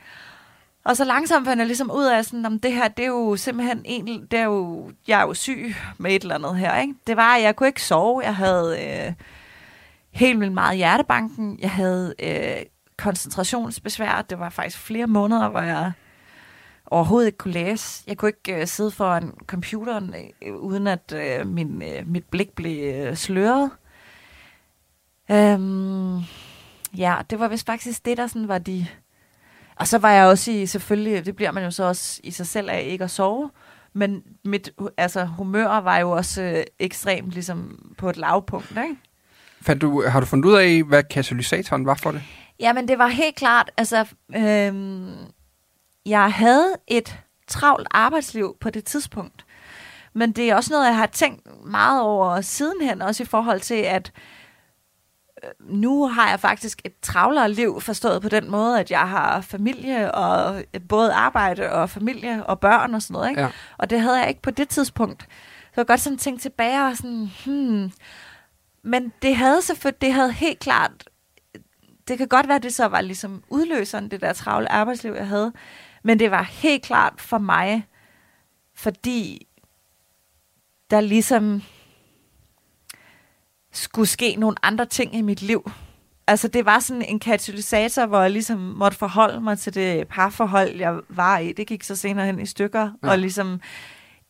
Og 0.85 0.97
så 0.97 1.05
langsomt 1.05 1.47
fandt 1.47 1.59
jeg 1.59 1.67
ligesom 1.67 1.91
ud 1.91 2.05
af, 2.05 2.25
sådan, 2.25 2.47
om 2.47 2.59
det 2.59 2.73
her, 2.73 2.89
det 2.89 3.03
er 3.03 3.09
jo 3.09 3.37
simpelthen 3.37 3.83
en, 3.85 4.27
det 4.31 4.39
er 4.39 4.45
jo, 4.45 4.91
jeg 5.09 5.21
er 5.21 5.27
jo 5.27 5.35
syg 5.35 5.75
med 5.99 6.15
et 6.15 6.23
eller 6.23 6.35
andet 6.35 6.57
her, 6.57 6.81
ikke? 6.81 6.95
Det 7.07 7.17
var, 7.17 7.37
at 7.37 7.43
jeg 7.43 7.57
kunne 7.57 7.67
ikke 7.67 7.83
sove, 7.83 8.21
jeg 8.21 8.37
havde 8.37 8.79
øh, 8.85 9.13
helt 10.19 10.41
vildt 10.41 10.55
meget 10.55 10.77
hjertebanken, 10.77 11.59
jeg 11.61 11.71
havde 11.71 12.15
øh, 12.23 12.67
koncentrationsbesvær, 12.97 14.23
det 14.23 14.39
var 14.39 14.49
faktisk 14.49 14.79
flere 14.79 15.07
måneder, 15.07 15.49
hvor 15.49 15.61
jeg 15.61 15.93
overhovedet 16.87 17.27
ikke 17.27 17.39
kunne 17.39 17.55
læse. 17.55 18.05
Jeg 18.07 18.17
kunne 18.17 18.29
ikke 18.29 18.61
øh, 18.61 18.67
sidde 18.67 18.91
foran 18.91 19.33
computeren, 19.47 20.15
øh, 20.43 20.57
uden 20.57 20.87
at 20.87 21.13
øh, 21.13 21.47
min, 21.47 21.83
øh, 21.83 22.07
mit 22.07 22.25
blik 22.25 22.53
blev 22.53 22.95
øh, 22.95 23.17
sløret. 23.17 23.71
Øhm, 25.31 26.19
ja, 26.97 27.17
det 27.31 27.39
var 27.39 27.49
vist 27.49 27.67
faktisk 27.67 28.05
det, 28.05 28.17
der 28.17 28.27
sådan 28.27 28.49
var 28.49 28.59
de... 28.59 28.87
Og 29.77 29.87
så 29.87 29.99
var 29.99 30.11
jeg 30.11 30.27
også 30.27 30.51
i, 30.51 30.67
selvfølgelig, 30.67 31.27
det 31.27 31.37
bliver 31.37 31.53
man 31.53 31.65
jo 31.65 31.71
så 31.71 31.85
også 31.85 32.21
i 32.25 32.31
sig 32.31 32.47
selv 32.47 32.71
af 32.71 32.83
ikke 32.87 33.05
at 33.05 33.11
sove, 33.11 33.51
men 33.93 34.23
mit 34.45 34.71
altså, 34.97 35.25
humør 35.25 35.81
var 35.81 35.99
jo 35.99 36.11
også 36.11 36.43
øh, 36.43 36.65
ekstremt 36.79 37.31
ligesom 37.31 37.79
på 37.99 38.11
et 38.11 38.17
lavpunkt, 38.17 38.71
ikke? 38.71 38.97
Fandt 39.63 39.83
du, 39.83 40.03
har 40.09 40.21
du 40.21 40.27
fundet 40.27 40.49
ud 40.49 40.55
af, 40.55 40.83
hvad 40.83 41.03
katalysatoren 41.03 41.87
var 41.87 41.95
for 41.95 42.11
det? 42.11 42.23
Jamen, 42.61 42.89
det 42.89 42.99
var 42.99 43.07
helt 43.07 43.37
klart, 43.37 43.71
altså, 43.77 44.07
øhm, 44.37 45.17
jeg 46.07 46.33
havde 46.33 46.73
et 46.87 47.19
travlt 47.49 47.89
arbejdsliv 47.91 48.57
på 48.61 48.71
det 48.71 48.85
tidspunkt. 48.85 49.45
Men 50.15 50.33
det 50.33 50.51
er 50.51 50.55
også 50.55 50.73
noget, 50.73 50.87
jeg 50.87 50.97
har 50.97 51.07
tænkt 51.07 51.67
meget 51.67 52.03
over 52.03 52.41
sidenhen, 52.41 53.03
også 53.03 53.23
i 53.23 53.27
forhold 53.27 53.61
til, 53.61 53.75
at 53.75 54.13
øh, 55.45 55.51
nu 55.61 56.07
har 56.07 56.31
jeg 56.31 56.41
faktisk 56.41 56.81
et 56.85 56.93
travlere 57.03 57.53
liv, 57.53 57.81
forstået 57.81 58.23
på 58.23 58.29
den 58.29 58.51
måde, 58.51 58.81
at 58.81 58.91
jeg 58.91 59.09
har 59.09 59.41
familie, 59.41 60.15
og 60.15 60.63
både 60.89 61.13
arbejde 61.13 61.73
og 61.73 61.91
familie 61.91 62.47
og 62.47 62.61
børn 62.61 62.95
og 62.95 63.03
sådan 63.03 63.15
noget, 63.15 63.31
ikke? 63.31 63.43
Ja. 63.43 63.49
Og 63.79 63.91
det 63.91 64.01
havde 64.01 64.19
jeg 64.21 64.29
ikke 64.29 64.43
på 64.43 64.51
det 64.51 64.69
tidspunkt. 64.69 65.23
Så 65.75 65.81
jeg 65.81 65.87
godt 65.87 66.01
sådan 66.01 66.19
tænkt 66.19 66.43
tilbage 66.43 66.87
og 66.87 66.97
sådan, 66.97 67.31
hmm. 67.47 67.93
Men 68.89 69.13
det 69.23 69.37
havde 69.37 69.63
selvfølgelig, 69.63 70.01
det 70.01 70.13
havde 70.13 70.33
helt 70.33 70.59
klart, 70.59 71.09
det 72.09 72.19
kan 72.19 72.29
godt 72.29 72.49
være, 72.49 72.57
at 72.57 72.63
det 72.63 72.75
så 72.75 72.87
var 72.87 73.01
ligesom 73.01 73.43
udløseren, 73.49 74.11
det 74.11 74.21
der 74.21 74.33
travle 74.33 74.73
arbejdsliv, 74.73 75.13
jeg 75.13 75.29
havde. 75.29 75.53
Men 76.03 76.19
det 76.19 76.31
var 76.31 76.43
helt 76.43 76.83
klart 76.83 77.15
for 77.17 77.39
mig, 77.39 77.87
fordi 78.75 79.47
der 80.91 81.01
ligesom 81.01 81.63
skulle 83.73 84.09
ske 84.09 84.37
nogle 84.37 84.57
andre 84.63 84.87
ting 84.87 85.15
i 85.15 85.23
mit 85.23 85.43
liv. 85.43 85.71
Altså 86.27 86.49
det 86.49 86.65
var 86.65 86.79
sådan 86.79 87.03
en 87.03 87.21
katalysator, 87.21 88.07
hvor 88.07 88.21
jeg 88.21 88.31
ligesom 88.31 88.59
måtte 88.59 88.99
forholde 88.99 89.41
mig 89.41 89.59
til 89.59 89.75
det 89.75 90.09
parforhold, 90.09 90.77
jeg 90.77 91.01
var 91.09 91.39
i. 91.39 91.53
Det 91.53 91.67
gik 91.67 91.83
så 91.83 91.97
senere 91.97 92.27
hen 92.27 92.41
i 92.41 92.47
stykker. 92.47 92.91
Ja. 93.03 93.11
Og 93.11 93.19
ligesom 93.19 93.61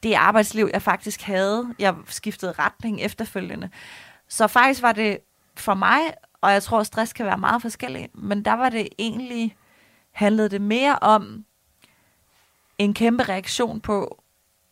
det 0.02 0.14
arbejdsliv, 0.14 0.70
jeg 0.72 0.82
faktisk 0.82 1.22
havde. 1.22 1.74
Jeg 1.78 1.94
skiftede 2.06 2.52
retning 2.52 3.00
efterfølgende. 3.00 3.70
Så 4.28 4.46
faktisk 4.46 4.82
var 4.82 4.92
det 4.92 5.18
for 5.56 5.74
mig 5.74 6.00
og 6.40 6.52
jeg 6.52 6.62
tror, 6.62 6.80
at 6.80 6.86
stress 6.86 7.12
kan 7.12 7.26
være 7.26 7.38
meget 7.38 7.62
forskellig, 7.62 8.08
men 8.14 8.44
der 8.44 8.52
var 8.52 8.68
det 8.68 8.88
egentlig, 8.98 9.56
handlede 10.10 10.48
det 10.48 10.60
mere 10.60 10.98
om 10.98 11.44
en 12.78 12.94
kæmpe 12.94 13.22
reaktion 13.22 13.80
på, 13.80 14.22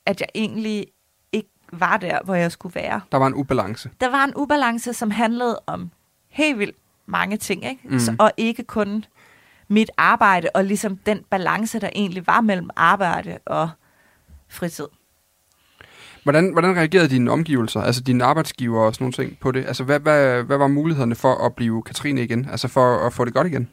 at 0.07 0.21
jeg 0.21 0.29
egentlig 0.35 0.87
ikke 1.33 1.51
var 1.73 1.97
der, 1.97 2.19
hvor 2.25 2.35
jeg 2.35 2.53
skulle 2.53 2.75
være. 2.75 3.01
Der 3.13 3.19
var 3.19 3.27
en 3.27 3.35
ubalance. 3.35 3.91
Der 4.01 4.09
var 4.09 4.25
en 4.25 4.33
ubalance, 4.37 4.93
som 4.93 5.11
handlede 5.11 5.61
om 5.67 5.91
helt 6.29 6.59
vildt 6.59 6.77
mange 7.07 7.37
ting, 7.37 7.65
ikke? 7.65 7.89
Mm. 7.89 7.99
Så, 7.99 8.17
og 8.19 8.33
ikke 8.37 8.65
kun 8.65 9.05
mit 9.69 9.91
arbejde, 9.97 10.49
og 10.55 10.65
ligesom 10.65 10.97
den 10.97 11.25
balance, 11.31 11.81
der 11.81 11.91
egentlig 11.95 12.27
var 12.27 12.41
mellem 12.41 12.71
arbejde 12.77 13.39
og 13.47 13.71
fritid. 14.49 14.87
Hvordan, 16.27 16.53
hvordan 16.53 16.77
reagerede 16.77 17.09
dine 17.09 17.31
omgivelser, 17.31 17.81
altså 17.81 18.01
dine 18.03 18.25
arbejdsgiver 18.25 18.81
og 18.81 18.95
sådan 18.95 19.05
nogle 19.05 19.13
ting 19.13 19.39
på 19.41 19.53
det? 19.53 19.67
Altså, 19.67 19.85
hvad, 19.85 20.01
hvad, 20.01 20.43
hvad 20.43 20.57
var 20.57 20.67
mulighederne 20.67 21.15
for 21.15 21.47
at 21.47 21.55
blive 21.55 21.83
Katrine 21.83 22.23
igen? 22.23 22.49
Altså, 22.51 22.69
for 22.69 23.07
at 23.07 23.13
få 23.13 23.25
det 23.25 23.35
godt 23.35 23.47
igen? 23.47 23.69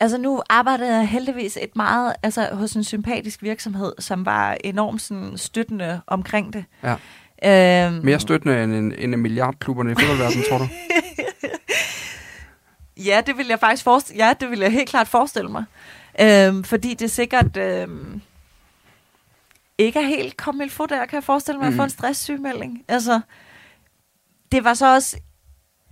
Altså 0.00 0.18
nu 0.18 0.42
arbejdede 0.50 0.96
jeg 0.96 1.08
heldigvis 1.08 1.58
et 1.62 1.76
meget, 1.76 2.12
altså 2.22 2.48
hos 2.52 2.72
en 2.72 2.84
sympatisk 2.84 3.42
virksomhed, 3.42 3.92
som 3.98 4.26
var 4.26 4.56
enormt 4.64 5.02
sådan, 5.02 5.32
støttende 5.36 6.00
omkring 6.06 6.52
det. 6.52 6.64
Ja. 7.42 7.86
Øhm, 7.86 8.04
Mere 8.04 8.20
støttende 8.20 8.64
end 8.64 8.74
en, 8.74 8.94
end 8.98 9.14
en 9.14 9.20
milliardklubberne 9.20 9.92
i 9.92 9.94
fodboldverdenen, 9.94 10.44
tror 10.48 10.58
du? 10.58 10.68
Ja, 13.04 13.22
det 13.26 13.36
vil 13.36 13.46
jeg 13.46 13.60
faktisk 13.60 13.84
forestille, 13.84 14.26
ja, 14.26 14.32
det 14.40 14.50
vil 14.50 14.58
jeg 14.58 14.72
helt 14.72 14.88
klart 14.88 15.08
forestille 15.08 15.50
mig. 15.50 15.64
Øhm, 16.20 16.64
fordi 16.64 16.94
det 16.94 17.10
sikkert 17.10 17.56
øhm, 17.56 18.20
ikke 19.80 19.98
er 19.98 20.06
helt 20.06 20.36
kommet 20.36 20.72
få 20.72 20.86
der, 20.86 21.06
kan 21.06 21.16
jeg 21.16 21.24
forestille 21.24 21.58
mig, 21.58 21.68
at 21.68 21.74
få 21.74 21.82
en 21.82 21.90
stresssygemelding. 21.90 22.84
Altså, 22.88 23.20
det 24.52 24.64
var 24.64 24.74
så 24.74 24.94
også, 24.94 25.16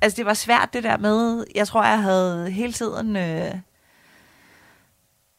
altså 0.03 0.17
det 0.17 0.27
var 0.27 0.35
svært 0.35 0.73
det 0.73 0.85
der 0.85 0.97
med, 0.97 1.45
jeg 1.55 1.67
tror, 1.67 1.85
jeg 1.85 2.03
havde 2.03 2.51
hele 2.51 2.73
tiden, 2.73 3.17
øh, 3.17 3.55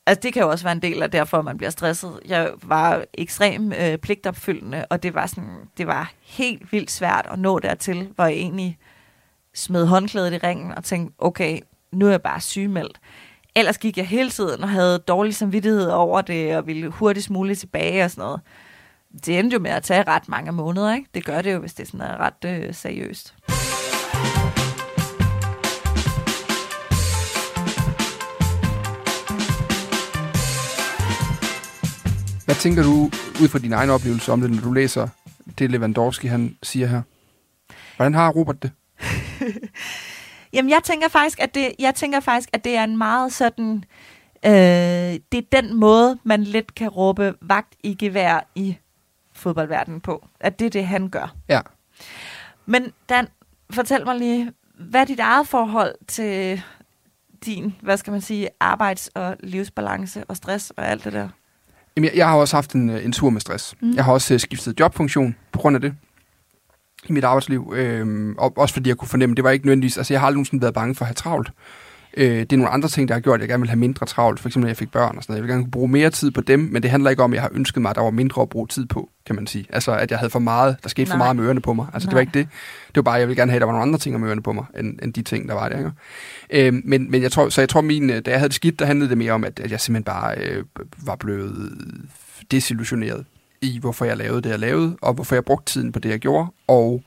altså 0.06 0.22
det 0.24 0.34
kan 0.34 0.42
jo 0.42 0.50
også 0.50 0.66
være 0.66 0.72
en 0.72 0.82
del 0.82 1.04
af 1.04 1.12
derfor, 1.12 1.42
man 1.42 1.58
bliver 1.58 1.70
stresset. 1.70 2.20
Jeg 2.26 2.52
var 2.64 3.06
ekstrem 3.14 3.74
øh, 3.74 3.98
pligtopfyldende, 3.98 4.86
og 4.90 5.04
det 5.04 5.14
var 5.14 5.26
sådan, 5.26 5.70
det 5.78 5.88
var 5.88 6.12
helt 6.22 6.72
vildt 6.72 6.92
svært 6.92 7.28
at 7.32 7.40
nå 7.40 7.60
dertil, 7.60 8.12
hvor 8.16 8.26
jeg 8.26 8.34
egentlig 8.34 8.78
smed 9.54 9.86
håndklædet 9.86 10.34
i 10.34 10.38
ringen 10.38 10.72
og 10.72 10.84
tænkte, 10.84 11.16
okay, 11.18 11.60
nu 11.92 12.06
er 12.06 12.12
jeg 12.12 12.22
bare 12.22 12.42
sygemeldt. 12.42 13.00
Ellers 13.56 13.78
gik 13.78 13.98
jeg 13.98 14.08
hele 14.08 14.30
tiden 14.30 14.64
og 14.64 14.70
havde 14.70 15.00
dårlig 15.00 15.36
samvittighed 15.36 15.88
over 15.88 16.22
det, 16.22 16.58
og 16.58 16.68
ville 16.68 16.90
hurtigst 16.90 17.30
muligt 17.30 17.60
tilbage 17.60 18.04
og 18.04 18.12
sådan 18.12 18.22
noget. 18.22 18.42
Det 19.26 19.40
endte 19.40 19.54
jo 19.54 19.60
med 19.60 19.72
at 19.72 19.84
tage 19.84 20.04
ret 20.04 20.30
mange 20.30 20.52
måneder, 20.52 20.96
ikke? 20.96 21.10
Det 21.14 21.26
gør 21.26 21.42
det 21.42 21.54
jo, 21.54 21.60
hvis 21.60 21.74
det 21.74 21.88
sådan 21.88 22.02
er 22.02 22.18
ret 22.18 22.46
øh, 22.46 22.74
seriøst. 22.74 23.36
Hvad 32.46 32.56
tænker 32.56 32.84
du 32.84 33.10
ud 33.44 33.48
fra 33.48 33.60
din 33.60 33.74
egen 33.74 33.90
oplevelse 33.90 34.32
om 34.32 34.42
det, 34.42 34.52
når 34.52 34.62
du 34.62 34.72
læser 34.72 35.08
det 35.60 35.72
Lewandowski, 35.72 36.28
han 36.28 36.58
siger 36.64 36.88
her? 36.88 37.02
Hvordan 37.96 38.14
har 38.14 38.32
Robert 38.32 38.64
det? 38.64 38.72
Jamen, 40.54 40.70
jeg 40.70 40.80
tænker 40.84 41.08
faktisk, 41.08 41.40
at 41.40 41.56
det, 41.56 41.72
jeg 41.80 41.96
tænker 41.96 42.20
faktisk, 42.20 42.50
at 42.54 42.64
det 42.64 42.76
er 42.76 42.84
en 42.84 42.98
meget 42.98 43.34
sådan... 43.34 43.84
Øh, 44.46 44.52
det 45.32 45.34
er 45.34 45.62
den 45.62 45.76
måde, 45.76 46.18
man 46.24 46.44
let 46.44 46.76
kan 46.76 46.90
råbe 46.90 47.34
vagt 47.42 47.76
i 47.84 47.96
gevær 47.96 48.48
i 48.56 48.78
fodboldverdenen 49.34 50.02
på. 50.02 50.28
At 50.40 50.60
det 50.60 50.66
er 50.66 50.70
det, 50.70 50.88
han 50.88 51.10
gør. 51.10 51.36
Ja. 51.50 51.62
Men 52.66 52.92
Dan, 53.10 53.28
fortæl 53.72 54.06
mig 54.06 54.16
lige, 54.16 54.52
hvad 54.80 55.02
er 55.02 55.06
dit 55.06 55.20
eget 55.20 55.48
forhold 55.48 55.96
til 56.08 56.62
din, 57.46 57.76
hvad 57.82 57.98
skal 57.98 58.12
man 58.12 58.22
sige, 58.22 58.50
arbejds- 58.60 59.08
og 59.08 59.36
livsbalance 59.40 60.24
og 60.24 60.38
stress 60.38 60.72
og 60.78 60.88
alt 60.88 61.04
det 61.04 61.14
der? 61.14 61.30
Jamen, 61.96 62.10
jeg, 62.10 62.18
jeg 62.18 62.28
har 62.28 62.36
også 62.38 62.58
haft 62.58 62.74
en, 62.74 62.90
øh, 62.90 63.06
en 63.06 63.12
tur 63.12 63.30
med 63.30 63.42
stress. 63.42 63.76
Mm. 63.80 63.94
Jeg 63.96 64.06
har 64.06 64.14
også 64.14 64.34
uh, 64.34 64.40
skiftet 64.40 64.80
jobfunktion 64.80 65.36
på 65.52 65.60
grund 65.60 65.76
af 65.76 65.82
det 65.82 65.96
i 67.08 67.12
mit 67.12 67.24
arbejdsliv. 67.24 67.74
Øhm, 67.76 68.36
og 68.38 68.58
også 68.58 68.74
fordi 68.74 68.90
jeg 68.90 68.98
kunne 68.98 69.08
fornemme, 69.08 69.36
det 69.36 69.44
var 69.44 69.50
ikke 69.50 69.66
nødvendigvis... 69.66 69.98
Altså, 69.98 70.14
jeg 70.14 70.22
har 70.22 70.28
aldrig 70.28 70.38
nogensinde 70.38 70.62
været 70.62 70.74
bange 70.74 70.96
for 70.96 71.06
at 71.06 71.08
have 71.08 71.14
travlt. 71.14 71.52
Øh, 72.18 72.40
det 72.40 72.54
er 72.54 72.58
nogle 72.58 72.70
andre 72.70 72.90
ting, 72.90 73.08
der 73.08 73.14
har 73.14 73.22
gjort, 73.22 73.36
at 73.36 73.42
jeg 73.42 73.50
gerne 73.50 73.62
vil 73.62 73.70
have 73.70 73.80
mindre 73.80 74.06
travlt. 74.06 74.40
For 74.40 74.50
eksempel, 74.50 74.66
når 74.66 74.70
jeg 74.70 74.78
fik 74.78 74.92
børn 74.92 75.18
og 75.18 75.24
sådan 75.24 75.34
noget. 75.34 75.38
Jeg 75.38 75.44
vil 75.44 75.50
gerne 75.50 75.64
kunne 75.64 75.72
bruge 75.72 75.88
mere 75.88 76.10
tid 76.10 76.32
på 76.32 76.42
dem, 76.42 76.60
men 76.60 76.84
det 76.84 76.92
handler 76.92 77.10
ikke 77.10 77.24
om, 77.24 77.32
at 77.32 77.36
jeg 77.36 77.42
har 77.42 77.50
ønsket 77.54 77.82
mig, 77.82 77.90
at 77.90 77.96
der 77.96 78.02
var 78.02 78.12
mindre 78.12 78.42
at 78.42 78.50
bruge 78.50 78.68
tid 78.68 78.86
på, 78.86 79.10
kan 79.26 79.36
man 79.36 79.48
sige. 79.48 79.66
Altså, 79.70 79.92
at 79.92 80.12
jeg 80.12 80.20
havde 80.20 80.30
for 80.30 80.40
meget, 80.40 80.78
der 80.84 80.90
skete 80.90 81.10
Nej. 81.10 81.14
for 81.14 81.18
meget 81.18 81.36
med 81.36 81.46
ørerne 81.46 81.62
på 81.62 81.74
mig. 81.74 81.88
Altså, 81.94 82.08
Nej. 82.08 82.12
det 82.12 82.16
var 82.16 82.22
ikke 82.22 82.40
det. 82.40 82.48
Det 82.88 82.96
var 82.96 83.02
bare, 83.02 83.16
at 83.16 83.20
jeg 83.20 83.28
ville 83.28 83.42
gerne 83.42 83.52
have, 83.52 83.58
at 83.58 83.62
der 83.62 83.66
var 83.66 83.74
nogle 83.74 83.84
andre 83.84 84.00
ting 84.00 84.20
med 84.20 84.28
ørerne 84.28 84.44
på 84.44 84.54
mig, 84.54 84.66
end, 84.80 85.00
end 85.04 85.14
de 85.14 85.22
ting, 85.22 85.48
der 85.48 85.54
var 85.54 85.70
der. 85.70 85.78
Ikke? 85.78 86.68
Øh, 86.68 86.82
men, 86.86 87.12
men 87.12 87.22
jeg 87.22 87.32
tror, 87.32 87.50
så 87.50 87.62
jeg 87.62 87.70
tror, 87.70 87.82
min, 87.82 88.10
øh, 88.10 88.22
da 88.26 88.32
jeg 88.32 88.40
havde 88.40 88.50
det 88.50 88.56
skidt, 88.56 88.80
der 88.80 88.86
handlede 88.86 89.10
det 89.10 89.18
mere 89.18 89.32
om, 89.32 89.44
at, 89.44 89.60
at 89.60 89.72
jeg 89.72 89.80
simpelthen 89.80 90.04
bare 90.04 90.38
øh, 90.38 90.64
var 91.06 91.16
blevet 91.16 91.74
desillusioneret 92.52 93.26
i, 93.62 93.80
hvorfor 93.80 94.06
jeg 94.06 94.18
lavede 94.18 94.42
det, 94.42 94.50
jeg 94.50 94.60
lavede, 94.60 94.98
og 95.02 95.14
hvorfor 95.14 95.36
jeg 95.36 95.46
brugte 95.46 95.74
tiden 95.74 95.92
på 95.92 96.00
det, 96.00 96.10
jeg 96.10 96.20
gjorde, 96.20 96.48
og 96.68 97.04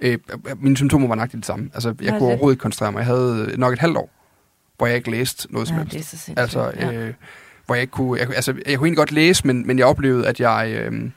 øh, 0.00 0.18
mine 0.56 0.76
symptomer 0.76 1.08
var 1.08 1.14
nøjagtigt 1.14 1.38
det 1.38 1.46
samme. 1.46 1.70
Altså, 1.74 1.94
jeg 2.00 2.06
er 2.06 2.10
kunne 2.10 2.20
det? 2.20 2.28
overhovedet 2.28 2.54
ikke 2.54 2.62
koncentrere 2.62 2.92
mig. 2.92 2.98
Jeg 2.98 3.06
havde 3.06 3.54
nok 3.58 3.72
et 3.72 3.78
halvt 3.78 3.96
år, 3.96 4.10
hvor 4.76 4.86
jeg 4.86 4.96
ikke 4.96 5.10
læste 5.10 5.52
noget 5.52 5.68
som 5.68 5.76
Ja, 5.76 5.82
helst. 5.82 5.92
det 5.92 6.00
er 6.00 6.04
så 6.04 6.10
sindssygt. 6.10 6.38
Altså, 6.38 6.72
ja. 6.76 6.92
øh, 6.92 7.14
hvor 7.66 7.74
jeg 7.74 7.82
ikke 7.82 7.90
kunne... 7.90 8.20
Jeg, 8.20 8.28
altså, 8.34 8.50
jeg 8.52 8.78
kunne 8.78 8.86
egentlig 8.86 8.96
godt 8.96 9.12
læse, 9.12 9.46
men, 9.46 9.66
men 9.66 9.78
jeg 9.78 9.86
oplevede, 9.86 10.26
at 10.28 10.40
jeg... 10.40 10.72
Øh, 10.74 11.10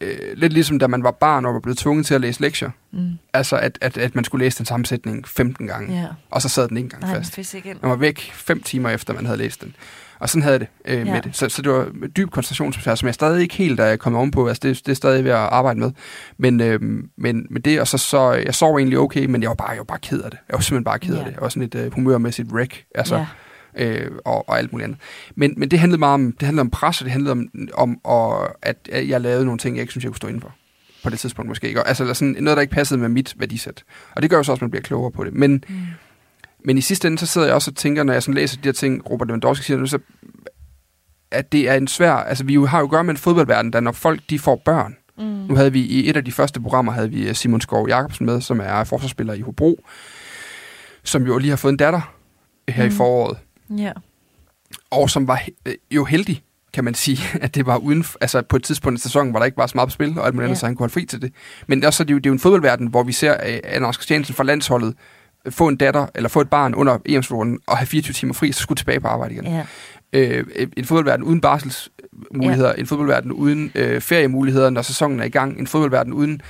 øh, 0.00 0.18
lidt 0.36 0.52
ligesom 0.52 0.78
da 0.78 0.86
man 0.86 1.02
var 1.02 1.10
barn 1.10 1.46
og 1.46 1.54
var 1.54 1.60
blevet 1.60 1.78
tvunget 1.78 2.06
til 2.06 2.14
at 2.14 2.20
læse 2.20 2.40
lektier. 2.40 2.70
mm. 2.90 3.10
Altså, 3.32 3.56
at, 3.56 3.78
at, 3.80 3.98
at 3.98 4.14
man 4.14 4.24
skulle 4.24 4.44
læse 4.44 4.58
den 4.58 4.66
samme 4.66 4.86
sætning 4.86 5.28
15 5.28 5.66
gange, 5.66 6.00
ja. 6.00 6.06
og 6.30 6.42
så 6.42 6.48
sad 6.48 6.68
den 6.68 6.76
ikke 6.76 6.86
engang 6.86 7.02
Nej, 7.02 7.14
den 7.14 7.24
fast. 7.24 7.54
ind. 7.54 7.64
Man 7.82 7.90
var 7.90 7.96
væk 7.96 8.30
fem 8.34 8.62
timer 8.62 8.90
efter, 8.90 9.14
man 9.14 9.26
havde 9.26 9.38
læst 9.38 9.60
den. 9.62 9.76
Og 10.20 10.28
sådan 10.28 10.42
havde 10.42 10.52
jeg 10.52 10.60
det 10.60 10.68
øh, 11.00 11.06
Ja. 11.06 11.12
med 11.12 11.22
det. 11.22 11.36
Så, 11.36 11.48
så 11.48 11.62
det 11.62 11.72
var 11.72 11.88
dyb 12.16 12.30
koncentrationsbesvær, 12.30 12.94
som 12.94 13.06
jeg 13.06 13.14
stadig 13.14 13.42
ikke 13.42 13.54
helt 13.54 13.80
er 13.80 13.96
kommet 13.96 14.18
ovenpå. 14.18 14.48
Altså, 14.48 14.60
det, 14.68 14.76
det 14.86 14.92
er 14.92 14.96
stadig 14.96 15.24
ved 15.24 15.30
at 15.30 15.36
arbejde 15.36 15.80
med. 15.80 15.90
Men, 16.38 16.60
øh, 16.60 16.80
men 17.16 17.46
med 17.50 17.60
det, 17.60 17.80
og 17.80 17.88
så, 17.88 17.98
så 17.98 18.32
jeg 18.32 18.54
sov 18.54 18.76
egentlig 18.76 18.98
okay, 18.98 19.24
men 19.26 19.42
jeg 19.42 19.48
var 19.48 19.54
bare, 19.54 19.68
jeg 19.70 19.78
var 19.78 19.84
bare 19.84 19.98
ked 19.98 20.20
af 20.22 20.30
det. 20.30 20.38
Jeg 20.48 20.54
var 20.54 20.60
simpelthen 20.60 20.84
bare 20.84 20.98
ked 20.98 21.14
af 21.14 21.18
Ja. 21.20 21.24
det. 21.24 21.32
Jeg 21.32 21.40
var 21.42 21.48
sådan 21.48 21.62
lidt 21.62 21.74
øh, 21.74 21.92
humørmæssigt 21.94 22.52
wreck. 22.52 22.84
Altså, 22.94 23.24
ja. 23.78 23.84
øh, 23.86 24.10
og, 24.24 24.48
og 24.48 24.58
alt 24.58 24.72
muligt 24.72 24.84
andet. 24.84 25.00
Men, 25.34 25.54
men 25.56 25.68
det 25.70 25.78
handlede 25.78 25.98
meget 25.98 26.14
om, 26.14 26.32
det 26.32 26.42
handlede 26.46 26.60
om 26.60 26.70
pres, 26.70 27.00
og 27.00 27.04
det 27.04 27.12
handlede 27.12 27.32
om, 27.32 27.48
om 27.74 27.98
og, 28.04 28.48
at 28.62 28.88
jeg 28.92 29.20
lavede 29.20 29.44
nogle 29.44 29.58
ting, 29.58 29.76
jeg 29.76 29.80
ikke 29.80 29.90
synes, 29.90 30.04
jeg 30.04 30.10
kunne 30.10 30.16
stå 30.16 30.28
indenfor. 30.28 30.54
På 31.04 31.10
det 31.10 31.18
tidspunkt 31.18 31.48
måske 31.48 31.68
ikke. 31.68 31.80
Og- 31.82 31.88
Altså 31.88 32.14
sådan, 32.14 32.36
noget, 32.40 32.56
der 32.56 32.60
ikke 32.60 32.74
passede 32.74 33.00
med 33.00 33.08
mit 33.08 33.34
værdisæt. 33.38 33.82
Og 34.16 34.22
det 34.22 34.30
gør 34.30 34.36
jo 34.36 34.42
så 34.42 34.52
også, 34.52 34.58
at 34.58 34.62
man 34.62 34.70
bliver 34.70 34.82
klogere 34.82 35.10
på 35.10 35.24
det. 35.24 35.34
Men, 35.34 35.64
Mm. 35.68 35.74
Men 36.64 36.78
i 36.78 36.80
sidste 36.80 37.08
ende, 37.08 37.18
så 37.18 37.26
sidder 37.26 37.46
jeg 37.46 37.54
også 37.54 37.70
og 37.70 37.76
tænker, 37.76 38.02
når 38.02 38.12
jeg 38.12 38.22
sådan 38.22 38.34
læser 38.34 38.56
de 38.56 38.68
her 38.68 38.72
ting, 38.72 39.10
Robert 39.10 39.28
Lewandowski 39.28 39.64
siger 39.64 39.86
så 39.86 39.98
at 41.30 41.52
det 41.52 41.68
er 41.68 41.74
en 41.74 41.88
svær... 41.88 42.12
Altså, 42.12 42.44
vi 42.44 42.54
har 42.54 42.78
jo 42.78 42.84
at 42.84 42.90
gøre 42.90 43.04
med 43.04 43.10
en 43.10 43.16
fodboldverden, 43.16 43.72
der 43.72 43.80
når 43.80 43.92
folk 43.92 44.20
de 44.30 44.38
får 44.38 44.62
børn. 44.64 44.96
Mm. 45.18 45.24
Nu 45.24 45.54
havde 45.56 45.72
vi 45.72 45.80
i 45.80 46.10
et 46.10 46.16
af 46.16 46.24
de 46.24 46.32
første 46.32 46.60
programmer, 46.60 46.92
havde 46.92 47.10
vi 47.10 47.28
øh, 47.28 47.34
Simon 47.34 47.60
Skov 47.60 47.88
Jacobsen 47.88 48.26
med, 48.26 48.40
som 48.40 48.60
er 48.60 48.84
forsvarsspiller 48.84 49.34
i 49.34 49.40
Hobro, 49.40 49.84
som 51.02 51.26
jo 51.26 51.38
lige 51.38 51.50
har 51.50 51.56
fået 51.56 51.72
en 51.72 51.76
datter 51.76 52.14
her 52.68 52.84
mm. 52.84 52.88
i 52.88 52.92
foråret. 52.92 53.38
Ja. 53.76 53.92
og 54.90 55.10
som 55.10 55.28
var 55.28 55.42
øh, 55.66 55.74
jo 55.90 56.04
heldig, 56.04 56.42
kan 56.72 56.84
man 56.84 56.94
sige, 56.94 57.18
at 57.44 57.54
det 57.54 57.66
var 57.66 57.76
uden, 57.76 58.04
altså 58.20 58.42
på 58.42 58.56
et 58.56 58.62
tidspunkt 58.62 58.98
i 58.98 59.02
sæsonen, 59.02 59.30
hvor 59.30 59.38
der 59.38 59.46
ikke 59.46 59.58
var 59.58 59.66
så 59.66 59.72
meget 59.74 59.88
på 59.88 59.92
spil, 59.92 60.18
og 60.18 60.26
alt 60.26 60.34
muligt 60.34 60.44
andet, 60.44 60.56
Ja. 60.56 60.60
så 60.60 60.66
han 60.66 60.74
kunne 60.74 60.82
holde 60.82 60.92
fri 60.92 61.04
til 61.06 61.22
det. 61.22 61.32
Men 61.66 61.84
også, 61.84 61.96
så 61.96 62.02
er 62.02 62.04
det, 62.04 62.12
jo, 62.14 62.18
det 62.18 62.26
er 62.26 62.30
jo 62.30 62.34
en 62.34 62.38
fodboldverden, 62.40 62.86
hvor 62.86 63.02
vi 63.02 63.12
ser 63.12 63.36
øh, 63.46 63.58
Anders 63.64 63.96
Christiansen 63.96 64.34
fra 64.34 64.44
landsholdet 64.44 64.88
øh, 64.88 64.94
få 65.50 65.68
en 65.68 65.76
datter, 65.76 66.06
eller 66.14 66.28
få 66.28 66.40
et 66.40 66.50
barn 66.50 66.74
under 66.74 66.98
EM-slutten, 67.06 67.58
og 67.66 67.76
have 67.76 67.86
24 67.86 68.12
timer 68.12 68.34
fri, 68.34 68.52
så 68.52 68.60
skulle 68.62 68.76
tilbage 68.76 69.00
på 69.00 69.08
arbejde 69.08 69.34
igen. 69.34 69.44
ja. 69.46 69.64
Øh, 70.12 70.44
en 70.76 70.84
fodboldverden 70.84 71.24
uden 71.24 71.40
barselsmuligheder, 71.40 72.72
en 72.72 72.86
fodboldverden 72.86 73.32
uden 73.32 73.72
øh, 73.74 74.00
feriemuligheder, 74.00 74.70
når 74.70 74.82
sæsonen 74.82 75.20
er 75.20 75.24
i 75.24 75.28
gang, 75.28 75.58
en 75.58 75.66
fodboldverden 75.66 76.12
uden 76.12 76.42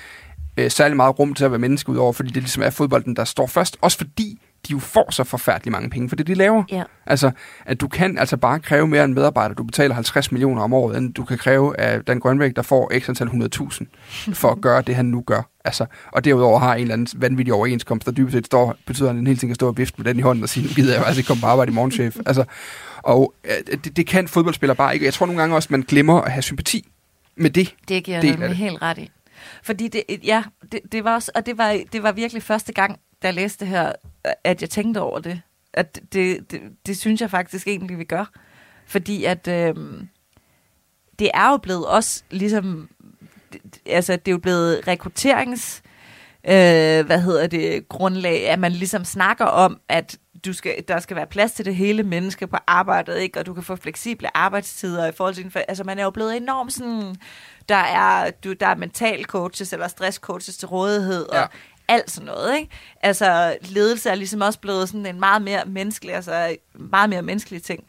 øh, 0.57 0.71
særlig 0.71 0.97
meget 0.97 1.19
rum 1.19 1.35
til 1.35 1.45
at 1.45 1.51
være 1.51 1.59
menneske 1.59 1.91
udover, 1.91 2.13
fordi 2.13 2.29
det 2.29 2.43
ligesom 2.43 2.63
er 2.63 2.71
fodbolden, 2.71 3.17
der 3.17 3.25
står 3.25 3.47
først. 3.47 3.77
Også 3.81 3.99
fordi 3.99 4.41
de 4.69 4.73
jo 4.73 4.79
får 4.79 5.11
så 5.11 5.25
forfærdelig 5.25 5.73
mange 5.73 5.91
penge 5.91 6.09
for 6.09 6.17
det, 6.17 6.27
de 6.27 6.35
laver. 6.35 6.63
Ja. 6.71 6.83
Altså, 7.07 7.31
at 7.67 7.81
du 7.81 7.89
kan 7.89 8.19
altså 8.19 8.37
bare 8.37 8.61
kræve 8.61 8.87
mere 8.87 9.05
end 9.05 9.15
medarbejder. 9.15 9.55
Du 9.55 9.63
betaler 9.63 9.95
50 9.95 10.33
millioner 10.33 10.63
om 10.63 10.73
året, 10.73 10.97
end 10.97 11.15
du 11.15 11.25
kan 11.25 11.39
kræve 11.39 11.81
af 11.81 12.05
Dan 12.05 12.21
Grønvæk, 12.21 12.57
der 12.57 12.63
får 12.63 12.93
x 12.99 13.09
antal 13.09 13.27
100.000 13.27 14.35
for 14.35 14.51
at 14.51 14.61
gøre 14.67 14.83
det, 14.83 14.95
han 14.95 15.07
nu 15.07 15.21
gør. 15.27 15.43
Altså, 15.69 15.87
og 16.13 16.25
derudover 16.25 16.59
har 16.59 16.75
en 16.75 16.81
eller 16.81 16.93
anden 16.93 17.21
vanvittig 17.21 17.55
overenskomst, 17.55 18.07
der 18.07 18.13
dybest 18.13 18.33
set 18.33 18.47
står, 18.47 18.77
betyder, 18.87 19.09
at 19.09 19.17
han 19.17 19.27
hele 19.27 19.37
tiden 19.39 19.49
kan 19.49 19.55
stå 19.55 19.67
og 19.67 19.79
vifte 19.79 20.03
med 20.03 20.05
den 20.05 20.19
i 20.19 20.23
hånden 20.23 20.43
og 20.43 20.49
sige, 20.49 20.67
nu 20.67 20.73
gider 20.75 20.95
jeg 20.95 21.07
altså 21.07 21.21
ikke 21.21 21.29
komme 21.29 21.41
på 21.41 21.47
arbejde 21.47 21.71
i 21.71 21.75
morgen, 21.75 21.91
chef. 21.91 22.17
Altså, 22.27 22.45
og 23.03 23.35
øh, 23.45 23.79
det, 23.85 23.97
det 23.97 24.07
kan 24.07 24.29
fodboldspillere 24.29 24.77
bare 24.77 24.95
ikke. 24.95 25.07
Jeg 25.07 25.15
tror 25.15 25.27
nogle 25.27 25.41
gange 25.41 25.57
også, 25.57 25.69
man 25.71 25.83
glemmer 25.83 26.21
at 26.21 26.33
have 26.33 26.43
sympati 26.43 26.89
med 27.37 27.51
det. 27.51 27.75
Det 27.89 28.05
giver 28.05 28.19
jeg 28.19 28.25
af 28.25 28.31
nemlig 28.31 28.49
det. 28.49 28.57
helt 28.57 28.83
ret 28.83 28.99
i. 28.99 29.11
Fordi 29.63 29.89
det, 29.89 30.03
ja, 30.25 30.43
det, 30.73 30.81
det 30.93 31.05
var 31.05 31.15
også, 31.15 31.33
og 31.35 31.47
det 31.47 31.59
var, 31.59 31.81
det 31.93 32.03
var 32.03 32.13
virkelig 32.13 32.43
første 32.43 32.73
gang, 32.73 32.99
da 33.23 33.27
jeg 33.27 33.35
læste 33.35 33.65
det 33.65 33.69
her, 33.69 33.93
at 34.45 34.63
jeg 34.63 34.71
tænkte 34.71 35.01
over 35.01 35.19
det. 35.19 35.41
At 35.73 35.95
det, 35.95 36.13
det, 36.13 36.51
det, 36.51 36.61
det 36.87 36.99
synes 36.99 37.21
jeg 37.21 37.31
faktisk 37.31 37.69
egentlig, 37.69 37.99
vi 37.99 38.05
gør. 38.05 38.31
Fordi 38.87 39.25
at 39.25 39.49
øhm, 39.49 40.09
det 41.19 41.31
er 41.35 41.51
jo 41.51 41.57
blevet 41.57 41.87
også 41.87 42.23
ligesom, 42.31 42.89
det, 42.98 42.98
altså 43.87 44.13
det 44.17 44.29
er 44.29 44.33
jo 44.33 44.39
blevet 44.39 44.89
rekrutterings 44.89 45.83
øh, 46.45 47.07
hvad 47.07 47.21
hedder 47.21 47.47
det, 47.47 47.89
grundlag, 47.89 48.49
at 48.49 48.59
man 48.59 48.73
ligesom 48.73 49.05
snakker 49.05 49.45
om, 49.45 49.81
at 49.89 50.17
du 50.45 50.53
skal, 50.53 50.75
der 50.89 51.01
skal 51.01 51.17
være 51.17 51.27
plads 51.27 51.53
til 51.53 51.65
det 51.65 51.77
hele 51.77 52.03
menneske 52.03 52.47
på 52.47 52.57
arbejdet, 52.67 53.19
ikke? 53.19 53.39
og 53.39 53.47
du 53.47 53.55
kan 53.55 53.63
få 53.63 53.77
fleksible 53.77 54.37
arbejdstider 54.37 55.07
i 55.07 55.13
forhold 55.13 55.35
til 55.35 55.45
din, 55.45 55.53
altså 55.69 55.85
man 55.85 55.99
er 55.99 56.03
jo 56.05 56.11
blevet 56.11 56.37
enormt 56.37 56.73
sådan, 56.73 57.17
der 57.69 57.75
er, 57.77 58.31
du, 58.31 58.53
der 58.53 58.67
er 58.67 58.75
mental 58.75 59.25
coaches 59.25 59.73
eller 59.73 59.89
stress 59.89 60.19
coaches 60.19 60.57
til 60.57 60.69
rådighed, 60.69 61.23
og 61.29 61.37
Ja. 61.37 61.45
alt 61.89 62.11
sådan 62.11 62.27
noget, 62.27 62.57
ikke? 62.59 62.71
Altså, 63.03 63.57
ledelse 63.63 64.11
er 64.11 64.15
ligesom 64.15 64.41
også 64.41 64.59
blevet 64.61 64.89
sådan 64.89 65.07
en 65.07 65.21
meget 65.21 65.43
mere 65.43 65.63
menneskelig, 65.67 66.15
altså 66.15 66.57
meget 66.75 67.11
mere 67.11 67.23
menneskelig 67.23 67.63
ting. 67.63 67.85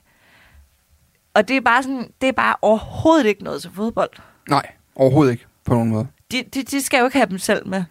Og 1.34 1.48
det 1.48 1.58
er 1.58 1.62
bare 1.62 1.84
sådan, 1.84 2.12
det 2.22 2.28
er 2.30 2.34
bare 2.34 2.56
overhovedet 2.62 3.26
ikke 3.26 3.44
noget 3.44 3.62
til 3.62 3.72
fodbold. 3.76 4.10
Nej, 4.50 4.66
overhovedet 4.96 5.32
ikke 5.32 5.46
på 5.70 5.76
nogen 5.76 5.90
måde. 5.90 6.08
De, 6.32 6.44
de, 6.54 6.64
de 6.64 6.82
skal 6.82 7.00
jo 7.00 7.06
ikke 7.06 7.18
have 7.18 7.30
dem 7.30 7.38
selv 7.38 7.68
med. 7.68 7.84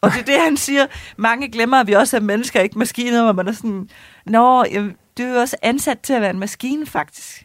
Og 0.00 0.10
det 0.10 0.20
er 0.20 0.24
det, 0.24 0.40
han 0.40 0.56
siger. 0.56 0.86
Mange 1.16 1.48
glemmer, 1.50 1.80
at 1.80 1.86
vi 1.86 1.92
også 1.92 2.16
er 2.16 2.20
mennesker, 2.20 2.60
ikke 2.60 2.78
maskiner, 2.78 3.22
hvor 3.22 3.32
man 3.32 3.48
er 3.48 3.52
sådan, 3.52 3.88
Nå, 4.26 4.64
jamen, 4.72 4.96
du 5.18 5.22
er 5.22 5.32
jo 5.32 5.40
også 5.40 5.56
ansat 5.62 5.98
til 6.00 6.12
at 6.12 6.20
være 6.20 6.30
en 6.30 6.38
maskine, 6.38 6.86
faktisk. 6.86 7.44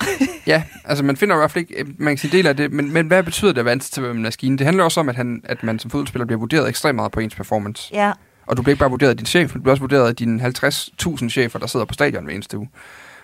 Ja, 0.46 0.62
altså 0.84 1.04
man 1.04 1.16
finder 1.16 1.34
i 1.34 1.38
hvert 1.38 1.50
fald 1.50 1.66
ikke, 1.70 1.94
man 1.98 2.12
kan 2.12 2.18
sige 2.18 2.36
del 2.36 2.46
af 2.46 2.56
det, 2.56 2.72
men, 2.72 2.92
men 2.92 3.06
hvad 3.06 3.22
betyder 3.22 3.52
det 3.52 3.58
at 3.58 3.64
være 3.64 3.72
ansat 3.72 3.90
til 3.92 4.00
at 4.00 4.04
være 4.04 4.14
en 4.14 4.22
maskine? 4.22 4.58
Det 4.58 4.66
handler 4.66 4.84
også 4.84 5.00
om, 5.00 5.08
at, 5.08 5.16
han, 5.16 5.40
at 5.44 5.62
man 5.62 5.78
som 5.78 5.90
fodboldspiller 5.90 6.26
bliver 6.26 6.38
vurderet 6.38 6.68
ekstremt 6.68 6.96
meget 6.96 7.12
på 7.12 7.20
ens 7.20 7.34
performance. 7.34 7.90
Ja, 7.94 8.12
Og 8.46 8.56
du 8.56 8.62
bliver 8.62 8.72
ikke 8.72 8.80
bare 8.80 8.90
vurderet 8.90 9.10
af 9.10 9.16
din 9.16 9.26
chef, 9.26 9.52
du 9.52 9.60
bliver 9.60 9.72
også 9.72 9.82
vurderet 9.82 10.08
af 10.08 10.16
dine 10.16 10.52
50.000 10.64 11.28
chefer, 11.28 11.58
der 11.58 11.66
sidder 11.66 11.86
på 11.86 11.94
stadion 11.94 12.24
hver 12.24 12.34
eneste 12.34 12.58
uge. 12.58 12.68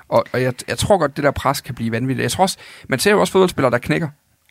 Og, 0.09 0.24
og 0.33 0.42
jeg, 0.42 0.55
jeg 0.68 0.79
tror 0.79 0.98
godt, 0.98 1.16
det 1.16 1.24
der 1.24 1.31
pres 1.31 1.61
kan 1.61 1.74
blive 1.74 1.92
vanvittigt. 1.92 2.22
Jeg 2.22 2.31
tror 2.31 2.42
også, 2.42 2.59
man 2.88 2.98
ser 2.98 3.11
jo 3.11 3.20
også 3.20 3.33
fodboldspillere, 3.33 3.70
der 3.70 3.79
knækker. 3.79 4.09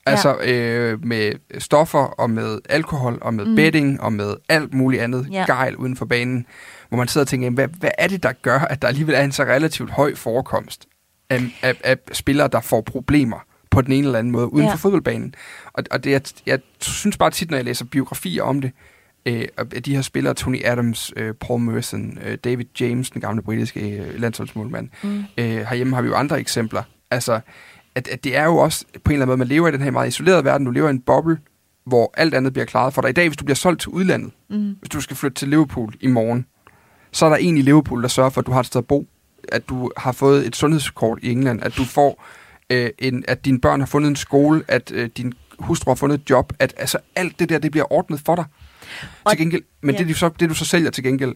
Ja. 0.07 0.11
Altså 0.11 0.37
øh, 0.37 1.05
med 1.05 1.31
stoffer 1.59 1.99
og 1.99 2.29
med 2.29 2.59
alkohol 2.69 3.17
og 3.21 3.33
med 3.33 3.45
Mm. 3.45 3.55
betting 3.55 4.01
og 4.01 4.13
med 4.13 4.33
alt 4.49 4.73
muligt 4.73 5.01
andet 5.03 5.27
Ja. 5.31 5.39
ja. 5.39 5.45
gejl 5.45 5.75
uden 5.75 5.95
for 5.95 6.05
banen. 6.05 6.45
Hvor 6.89 6.97
man 6.97 7.07
sidder 7.07 7.23
og 7.25 7.29
tænker, 7.29 7.49
hvad, 7.49 7.67
hvad 7.67 7.91
er 7.97 8.07
det, 8.07 8.23
der 8.23 8.31
gør, 8.41 8.59
at 8.59 8.81
der 8.81 8.87
alligevel 8.87 9.15
er 9.15 9.21
en 9.21 9.31
så 9.31 9.43
relativt 9.43 9.89
høj 9.91 10.15
forekomst 10.15 10.85
af, 11.29 11.41
af, 11.61 11.75
af 11.83 11.97
spillere, 12.11 12.47
der 12.51 12.61
får 12.61 12.81
problemer 12.81 13.37
på 13.71 13.81
den 13.81 13.91
ene 13.91 14.05
eller 14.07 14.19
anden 14.19 14.31
måde 14.31 14.53
uden 14.53 14.63
Ja. 14.65 14.69
ja. 14.69 14.73
for 14.73 14.77
fodboldbanen. 14.77 15.35
Og, 15.73 15.83
og 15.91 16.03
det, 16.03 16.11
jeg, 16.11 16.21
jeg 16.45 16.59
synes 16.81 17.17
bare 17.17 17.31
tit, 17.31 17.49
når 17.49 17.57
jeg 17.57 17.65
læser 17.65 17.85
biografier 17.85 18.43
om 18.43 18.61
det, 18.61 18.71
øh, 19.25 19.45
af 19.57 19.83
de 19.83 19.95
her 19.95 20.01
spillere, 20.01 20.33
Tony 20.33 20.65
Adams, 20.65 21.13
øh, 21.15 21.33
Paul 21.33 21.59
Merson, 21.61 22.17
øh, 22.25 22.37
David 22.43 22.65
James, 22.79 23.09
den 23.09 23.21
gamle 23.21 23.41
britiske 23.41 23.89
øh, 23.97 24.19
landsholdsmålmand. 24.21 24.89
Mm. 25.03 25.23
Øh, 25.37 25.45
herhjemme 25.45 25.95
har 25.95 26.01
vi 26.01 26.07
jo 26.07 26.15
andre 26.15 26.39
eksempler. 26.39 26.83
Altså, 27.11 27.39
at, 27.97 28.07
at 28.07 28.23
det 28.23 28.35
er 28.37 28.43
jo 28.45 28.57
også 28.57 28.85
på 29.03 29.09
en 29.09 29.13
eller 29.13 29.25
anden 29.25 29.27
måde, 29.27 29.37
man 29.37 29.47
lever 29.47 29.67
i 29.67 29.71
den 29.71 29.81
her 29.81 29.91
meget 29.91 30.07
isolerede 30.07 30.43
verden. 30.43 30.65
Du 30.65 30.71
lever 30.71 30.87
i 30.87 30.91
en 30.91 31.01
boble, 31.01 31.37
hvor 31.85 32.13
alt 32.17 32.33
andet 32.33 32.53
bliver 32.53 32.65
klaret 32.65 32.93
for 32.93 33.01
dig. 33.01 33.09
I 33.09 33.13
dag, 33.13 33.27
hvis 33.29 33.37
du 33.37 33.45
bliver 33.45 33.55
solgt 33.55 33.81
til 33.81 33.89
udlandet, 33.89 34.31
Mm. 34.49 34.75
hvis 34.79 34.89
du 34.89 35.01
skal 35.01 35.15
flytte 35.17 35.35
til 35.35 35.47
Liverpool 35.47 35.93
i 36.01 36.07
morgen, 36.07 36.45
så 37.11 37.25
er 37.25 37.29
der 37.29 37.35
en 37.37 37.57
i 37.57 37.61
Liverpool, 37.61 38.01
der 38.01 38.07
sørger 38.07 38.29
for, 38.29 38.41
at 38.41 38.47
du 38.47 38.51
har 38.51 38.59
et 38.59 38.65
sted 38.65 38.79
at 38.79 38.85
bo, 38.87 39.07
at 39.51 39.69
du 39.69 39.91
har 39.97 40.11
fået 40.11 40.47
et 40.47 40.55
sundhedskort 40.55 41.19
i 41.21 41.31
England, 41.31 41.63
at 41.63 41.77
du 41.77 41.83
får 41.83 42.23
øh, 42.69 42.89
en, 42.99 43.23
at 43.27 43.45
dine 43.45 43.59
børn 43.61 43.79
har 43.79 43.85
fundet 43.87 44.09
en 44.09 44.15
skole, 44.15 44.63
at 44.67 44.91
øh, 44.91 45.09
din 45.17 45.33
hustru 45.59 45.91
har 45.91 45.95
fundet 45.95 46.19
et 46.21 46.29
job, 46.29 46.53
at 46.59 46.73
altså 46.77 46.97
alt 47.15 47.39
det 47.39 47.49
der, 47.49 47.59
det 47.59 47.71
bliver 47.71 47.93
ordnet 47.93 48.21
for 48.25 48.35
dig. 48.35 48.45
Og- 49.23 49.31
til 49.31 49.39
gengæld, 49.39 49.63
men 49.81 49.95
ja. 49.95 49.99
det, 50.01 50.09
du 50.09 50.13
så, 50.13 50.29
det 50.39 50.49
du 50.49 50.53
så 50.55 50.65
sælger 50.65 50.89
til 50.89 51.03
gengæld, 51.03 51.35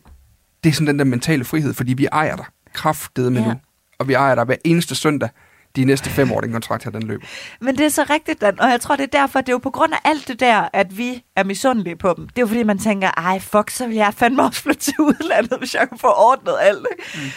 det 0.63 0.69
er 0.69 0.73
sådan 0.73 0.87
den 0.87 0.99
der 0.99 1.05
mentale 1.05 1.43
frihed, 1.43 1.73
fordi 1.73 1.93
vi 1.93 2.05
ejer 2.11 2.35
dig 2.35 2.45
kraftedet 2.73 3.31
med 3.33 3.41
ja. 3.41 3.47
nu. 3.47 3.53
Og 3.99 4.07
vi 4.07 4.13
ejer 4.13 4.35
dig 4.35 4.43
hver 4.45 4.55
eneste 4.65 4.95
søndag, 4.95 5.29
de 5.75 5.85
næste 5.85 6.09
fem 6.09 6.31
år, 6.31 6.41
den 6.41 6.51
kontrakt 6.51 6.83
her, 6.83 6.91
den 6.91 7.03
løber. 7.03 7.25
Men 7.61 7.77
det 7.77 7.85
er 7.85 7.89
så 7.89 8.05
rigtigt, 8.09 8.41
Dan, 8.41 8.59
og 8.59 8.69
jeg 8.69 8.81
tror, 8.81 8.95
det 8.95 9.03
er 9.03 9.19
derfor, 9.19 9.41
det 9.41 9.49
er 9.49 9.53
jo 9.53 9.57
på 9.57 9.69
grund 9.69 9.93
af 9.93 9.99
alt 10.03 10.27
det 10.27 10.39
der, 10.39 10.69
at 10.73 10.97
vi 10.97 11.23
er 11.35 11.43
misundelige 11.43 11.95
på 11.95 12.13
dem. 12.17 12.27
Det 12.27 12.37
er 12.37 12.41
jo 12.41 12.47
fordi, 12.47 12.63
man 12.63 12.79
tænker, 12.79 13.11
ej 13.17 13.39
fuck, 13.39 13.69
så 13.69 13.87
vil 13.87 13.95
jeg 13.95 14.13
fandme 14.13 14.43
også 14.43 14.61
flytte 14.61 14.81
til 14.81 14.93
udlandet, 14.99 15.59
hvis 15.59 15.73
jeg 15.75 15.89
kunne 15.89 15.99
få 15.99 16.13
ordnet 16.17 16.55
alt. 16.61 16.87
Ikke? 16.91 17.03
Mm. 17.15 17.31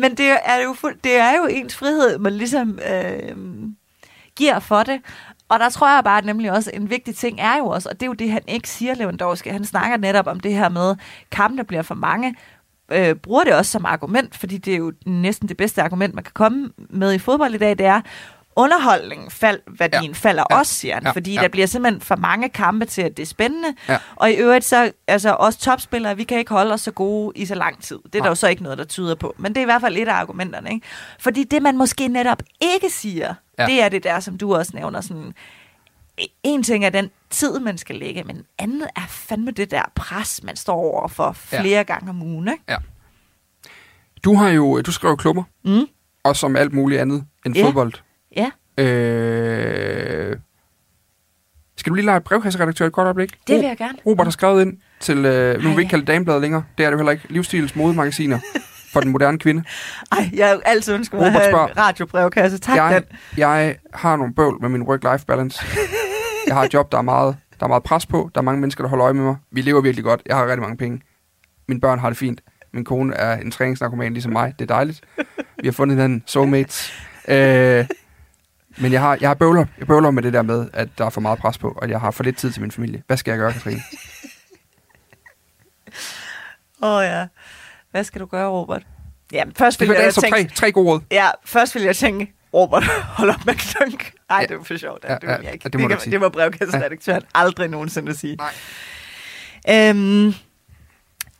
Men 0.00 0.14
det 0.14 0.36
er, 0.44 0.62
jo 0.64 0.72
fuld, 0.72 0.96
det 1.04 1.16
er 1.16 1.36
jo 1.36 1.46
ens 1.46 1.76
frihed, 1.76 2.18
man 2.18 2.32
ligesom 2.32 2.78
øh, 2.92 3.36
giver 4.36 4.58
for 4.58 4.82
det. 4.82 5.00
Og 5.48 5.58
der 5.58 5.68
tror 5.68 5.94
jeg 5.94 6.04
bare 6.04 6.22
nemlig 6.22 6.52
også, 6.52 6.70
en 6.74 6.90
vigtig 6.90 7.16
ting 7.16 7.40
er 7.40 7.58
jo 7.58 7.66
også, 7.66 7.88
og 7.88 8.00
det 8.00 8.02
er 8.02 8.06
jo 8.06 8.12
det, 8.12 8.30
han 8.30 8.42
ikke 8.48 8.68
siger, 8.68 8.94
Lewandowski. 8.94 9.48
Han 9.48 9.64
snakker 9.64 9.96
netop 9.96 10.26
om 10.26 10.40
det 10.40 10.52
her 10.52 10.68
med, 10.68 10.96
kampene 11.30 11.64
bliver 11.64 11.82
for 11.82 11.94
mange, 11.94 12.34
øh, 12.92 13.14
bruger 13.14 13.44
det 13.44 13.54
også 13.54 13.70
som 13.72 13.84
argument, 13.84 14.36
fordi 14.36 14.58
det 14.58 14.72
er 14.74 14.78
jo 14.78 14.92
næsten 15.06 15.48
det 15.48 15.56
bedste 15.56 15.82
argument, 15.82 16.14
man 16.14 16.24
kan 16.24 16.32
komme 16.34 16.70
med 16.90 17.12
i 17.12 17.18
fodbold 17.18 17.54
i 17.54 17.58
dag, 17.58 17.78
det 17.78 17.86
er, 17.86 18.00
underholdningen 18.58 19.30
fald, 19.30 19.60
værdien 19.78 20.10
ja. 20.10 20.12
Falder 20.12 20.44
ja. 20.50 20.58
Også, 20.58 20.74
siger 20.74 20.94
han, 20.94 21.02
ja. 21.02 21.10
Fordi 21.10 21.34
Ja. 21.34 21.40
der 21.42 21.48
bliver 21.48 21.66
simpelthen 21.66 22.00
for 22.00 22.16
mange 22.16 22.48
kampe 22.48 22.84
til, 22.84 23.02
at 23.02 23.16
det 23.16 23.22
er 23.22 23.26
spændende. 23.26 23.68
Ja. 23.88 23.98
Og 24.16 24.30
i 24.30 24.34
øvrigt 24.34 24.64
så, 24.64 24.92
altså 25.08 25.34
os 25.34 25.56
topspillere, 25.56 26.16
vi 26.16 26.24
kan 26.24 26.38
ikke 26.38 26.50
holde 26.50 26.74
os 26.74 26.80
så 26.80 26.90
gode 26.90 27.32
i 27.38 27.46
så 27.46 27.54
lang 27.54 27.82
tid. 27.82 27.96
Det 27.96 28.04
er 28.04 28.10
der 28.12 28.20
Nej. 28.20 28.28
jo 28.28 28.34
så 28.34 28.48
ikke 28.48 28.62
noget, 28.62 28.78
der 28.78 28.84
tyder 28.84 29.14
på. 29.14 29.34
Men 29.38 29.52
det 29.54 29.56
er 29.60 29.62
i 29.62 29.64
hvert 29.64 29.80
fald 29.80 29.96
et 29.96 30.08
af 30.08 30.14
argumenterne, 30.14 30.70
ikke? 30.72 30.86
Fordi 31.20 31.44
det, 31.44 31.62
man 31.62 31.76
måske 31.76 32.08
netop 32.08 32.42
ikke 32.60 32.90
siger. 32.90 33.34
Ja. 33.58 33.66
det 33.66 33.82
er 33.82 33.88
det 33.88 34.04
der, 34.04 34.20
som 34.20 34.38
du 34.38 34.54
også 34.54 34.72
nævner, 34.74 35.00
sådan, 35.00 35.32
en 36.42 36.62
ting 36.62 36.84
er 36.84 36.90
den 36.90 37.10
tid, 37.30 37.58
man 37.60 37.78
skal 37.78 37.96
lægge, 37.96 38.24
men 38.24 38.42
andet 38.58 38.88
er 38.96 39.06
fandme 39.08 39.50
det 39.50 39.70
der 39.70 39.82
pres, 39.94 40.40
man 40.42 40.56
står 40.56 40.74
over 40.74 41.08
for 41.08 41.32
flere 41.32 41.68
ja. 41.68 41.82
gange 41.82 42.10
om 42.10 42.22
ugen, 42.22 42.48
ikke? 42.48 42.76
Du 44.24 44.34
har 44.34 44.48
jo, 44.48 44.80
du 44.80 44.92
skriver 44.92 45.16
klubber, 45.16 45.42
Mm. 45.64 45.86
og 46.24 46.36
som 46.36 46.56
alt 46.56 46.72
muligt 46.72 47.00
andet 47.00 47.24
end 47.46 47.56
Ja. 47.56 47.66
fodbold. 47.66 47.92
Ja, 48.36 48.50
Øh... 48.82 50.36
Skal 51.78 51.90
du 51.90 51.94
lige 51.94 52.06
lege 52.06 52.20
brevkasseredaktør 52.20 52.86
et 52.86 52.92
kort 52.92 53.04
øjeblik? 53.04 53.30
det 53.46 53.56
vil 53.56 53.64
jeg 53.66 53.76
gerne. 53.76 53.98
Robert 54.06 54.26
har 54.26 54.30
skrevet 54.30 54.62
ind 54.62 54.76
til, 55.00 55.24
øh, 55.24 55.62
nu 55.62 55.68
vil 55.68 55.76
vi 55.76 55.82
ikke 55.82 55.90
kalde 55.90 56.00
det 56.06 56.08
damebladet 56.08 56.42
længere, 56.42 56.64
det 56.78 56.86
er 56.86 56.90
det 56.90 56.98
heller 56.98 57.12
ikke, 57.12 57.24
livsstilens 57.32 57.76
modemagasiner 57.76 58.38
for 58.92 59.00
den 59.00 59.10
moderne 59.10 59.38
kvinde. 59.38 59.64
Ej, 60.12 60.30
jeg 60.32 60.48
har 60.48 60.60
altid 60.64 60.94
ønsket 60.94 61.18
mig 61.18 61.26
at 61.26 61.32
have 61.32 61.48
en 61.70 61.76
radiobrevkasse. 61.76 62.58
Tak, 62.58 62.76
jeg, 62.76 62.90
Dan. 62.92 63.18
jeg 63.36 63.76
har 63.94 64.16
nogle 64.16 64.34
bøvl 64.34 64.56
med 64.60 64.68
min 64.68 64.82
work-life 64.82 65.24
balance. 65.26 65.64
Jeg 66.46 66.54
har 66.54 66.64
et 66.64 66.74
job, 66.74 66.92
der 66.92 66.98
er, 66.98 67.02
meget, 67.02 67.36
der 67.60 67.66
er 67.66 67.68
meget 67.68 67.82
pres 67.82 68.06
på. 68.06 68.30
Der 68.34 68.40
er 68.40 68.42
mange 68.42 68.60
mennesker, 68.60 68.84
der 68.84 68.88
holder 68.88 69.04
øje 69.04 69.14
med 69.14 69.24
mig. 69.24 69.36
Vi 69.50 69.60
lever 69.60 69.80
virkelig 69.80 70.04
godt. 70.04 70.22
Jeg 70.26 70.36
har 70.36 70.46
rigtig 70.46 70.60
mange 70.60 70.76
penge. 70.76 71.00
Mine 71.68 71.80
børn 71.80 71.98
har 71.98 72.10
det 72.10 72.18
fint. 72.18 72.40
Min 72.72 72.84
kone 72.84 73.14
er 73.14 73.36
en 73.36 73.50
træningsnarkoman 73.50 74.12
ligesom 74.12 74.32
mig. 74.32 74.54
Det 74.58 74.70
er 74.70 74.74
dejligt. 74.74 75.00
Vi 75.62 75.68
har 75.68 75.72
fundet 75.72 75.96
hinanden. 75.96 76.22
Soulmates. 76.26 76.92
Øh, 77.28 77.86
men 78.78 78.92
jeg 78.92 79.00
har, 79.00 79.18
jeg 79.20 79.28
har 79.28 79.34
bøvler, 79.34 79.66
jeg 79.78 79.86
bøvler 79.86 80.10
med 80.10 80.22
det 80.22 80.32
der 80.32 80.42
med, 80.42 80.68
at 80.72 80.88
der 80.98 81.04
er 81.04 81.10
for 81.10 81.20
meget 81.20 81.38
pres 81.38 81.58
på, 81.58 81.78
og 81.82 81.90
jeg 81.90 82.00
har 82.00 82.10
for 82.10 82.24
lidt 82.24 82.36
tid 82.36 82.52
til 82.52 82.62
min 82.62 82.70
familie. 82.70 83.02
Hvad 83.06 83.16
skal 83.16 83.30
jeg 83.30 83.38
gøre, 83.38 83.52
Katrine? 83.52 83.80
Åh 86.82 86.96
oh, 86.96 87.04
ja. 87.04 87.26
Hvad 87.90 88.04
skal 88.04 88.20
du 88.20 88.26
gøre, 88.26 88.48
Robert? 88.48 88.82
Jamen, 89.32 89.54
først 89.54 89.80
vil 89.80 89.88
jeg 89.88 90.14
top 90.14 90.22
tænke... 90.22 90.36
tre, 90.36 90.54
tre 90.54 90.72
gode 90.72 90.88
råd. 90.88 91.00
Ja, 91.10 91.28
først 91.44 91.74
vil 91.74 91.82
jeg 91.82 91.96
tænke, 91.96 92.34
Robert, 92.56 92.84
hold 93.18 93.30
op 93.30 93.46
med 93.46 93.54
klunk. 93.54 94.12
Ej, 94.30 94.38
Ja. 94.40 94.46
det 94.46 94.58
var 94.58 94.64
for 94.64 94.76
sjovt. 94.76 95.04
Ja, 95.04 95.12
Ja, 95.12 95.18
det 95.18 95.26
ja, 95.28 95.32
jeg 95.42 95.52
ikke. 95.52 95.62
ja, 95.64 95.68
det 95.68 95.80
må 95.80 95.88
du 95.88 95.94
kan- 95.94 96.00
sige. 96.00 96.10
det 96.10 96.20
må 96.20 96.28
brevkasseredaktøren 96.28 97.22
aldrig 97.34 97.68
nogensinde 97.68 98.14
sige. 98.16 98.36
Nej. 98.36 98.52
Øhm, 99.90 100.34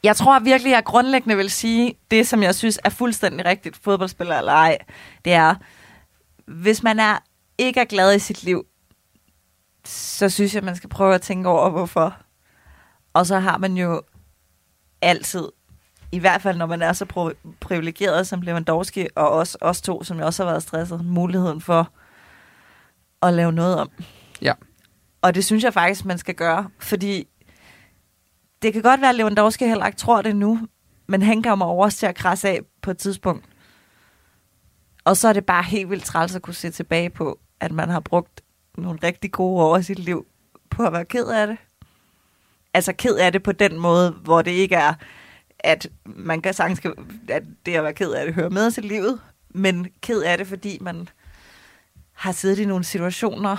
jeg 0.03 0.17
tror 0.17 0.39
virkelig, 0.39 0.71
jeg 0.71 0.85
grundlæggende 0.85 1.37
vil 1.37 1.51
sige, 1.51 1.95
det 2.11 2.27
som 2.29 2.43
jeg 2.43 2.55
synes 2.55 2.79
er 2.85 2.91
fuldstændig 2.91 3.47
rigtigt, 3.47 3.77
fodboldspiller 3.77 4.39
eller 4.39 4.53
ej, 4.53 4.79
det 5.25 5.33
er, 5.33 5.55
hvis 6.47 6.83
man 6.83 6.99
er 7.01 7.19
ikke 7.59 7.81
er 7.81 7.85
glad 7.85 8.15
i 8.17 8.19
sit 8.19 8.43
liv, 8.43 8.65
så 9.85 10.29
synes 10.29 10.55
jeg, 10.55 10.65
man 10.65 10.77
skal 10.77 10.91
prøve 10.91 11.15
at 11.15 11.23
tænke 11.23 11.49
over, 11.49 11.71
hvorfor. 11.71 12.17
Og 13.13 13.27
så 13.27 13.39
har 13.39 13.59
man 13.59 13.77
jo 13.77 14.03
altid, 15.03 15.49
i 16.17 16.19
hvert 16.19 16.43
fald 16.43 16.57
når 16.57 16.67
man 16.67 16.83
er 16.83 16.93
så 16.93 17.33
privilegeret 17.61 18.27
som 18.27 18.41
Lewandowski, 18.41 19.07
og 19.15 19.31
også 19.31 19.59
os 19.61 19.81
to, 19.81 20.05
som 20.05 20.19
jeg 20.19 20.27
også 20.27 20.45
har 20.45 20.51
været 20.51 20.63
stresset, 20.63 21.05
muligheden 21.05 21.61
for 21.61 21.93
at 23.23 23.35
lave 23.35 23.53
noget 23.53 23.81
om. 23.81 23.91
Ja. 24.43 24.53
Og 25.23 25.35
det 25.35 25.45
synes 25.45 25.65
jeg 25.65 25.73
faktisk, 25.73 26.05
man 26.05 26.19
skal 26.19 26.35
gøre, 26.35 26.71
fordi 26.79 27.29
det 28.63 28.73
kan 28.73 28.83
godt 28.83 29.01
være, 29.01 29.11
at 29.11 29.17
Lewandowski 29.17 29.65
heller 29.65 29.87
ikke 29.87 29.99
tror 29.99 30.23
det 30.23 30.37
nu, 30.37 30.69
men 31.07 31.23
han 31.23 31.43
kommer 31.43 31.67
over 31.67 31.89
til 31.91 32.07
at 32.07 32.15
krasse 32.15 32.49
af 32.49 32.61
på 32.83 32.91
et 32.91 32.99
tidspunkt. 32.99 33.45
Og 35.05 35.17
så 35.17 35.29
er 35.29 35.33
det 35.33 35.47
bare 35.47 35.63
helt 35.63 35.91
vildt 35.91 36.05
træls 36.05 36.37
at 36.37 36.43
kunne 36.43 36.55
se 36.55 36.71
tilbage 36.71 37.11
på, 37.11 37.39
at 37.61 37.73
man 37.73 37.89
har 37.89 38.01
brugt 38.01 38.41
nogle 38.79 38.99
rigtig 39.03 39.33
gode 39.33 39.65
år 39.65 39.77
af 39.77 39.85
sit 39.85 39.99
liv 39.99 40.27
på 40.71 40.87
at 40.87 40.93
være 40.93 41.05
ked 41.05 41.27
af 41.27 41.47
det. 41.47 41.57
Altså 42.75 42.93
ked 42.93 43.17
af 43.17 43.33
det 43.33 43.43
på 43.43 43.53
den 43.53 43.79
måde, 43.79 44.11
hvor 44.11 44.43
det 44.43 44.51
ikke 44.51 44.75
er, 44.75 44.95
at 45.67 45.89
man 46.05 46.43
kan 46.43 46.55
sagtens, 46.55 46.81
at 47.29 47.43
det 47.67 47.75
at 47.75 47.83
være 47.83 47.93
ked 47.93 48.11
af 48.11 48.27
det 48.27 48.35
hører 48.35 48.51
med 48.51 48.71
til 48.71 48.85
livet, 48.85 49.21
men 49.51 49.89
ked 50.01 50.23
af 50.23 50.39
det, 50.39 50.47
fordi 50.47 50.79
man 50.81 51.09
har 52.13 52.33
siddet 52.33 52.59
i 52.59 52.65
nogle 52.65 52.85
situationer 52.85 53.57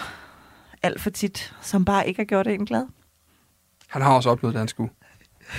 alt 0.84 1.02
for 1.02 1.10
tit, 1.10 1.54
som 1.62 1.86
bare 1.86 2.08
ikke 2.08 2.20
har 2.20 2.26
gjort 2.26 2.48
en 2.48 2.66
glad. 2.66 2.86
Han 3.88 4.02
har 4.02 4.16
også 4.16 4.30
oplevet 4.30 4.54
det, 4.54 4.60
han 4.60 4.68
skulle. 4.68 4.90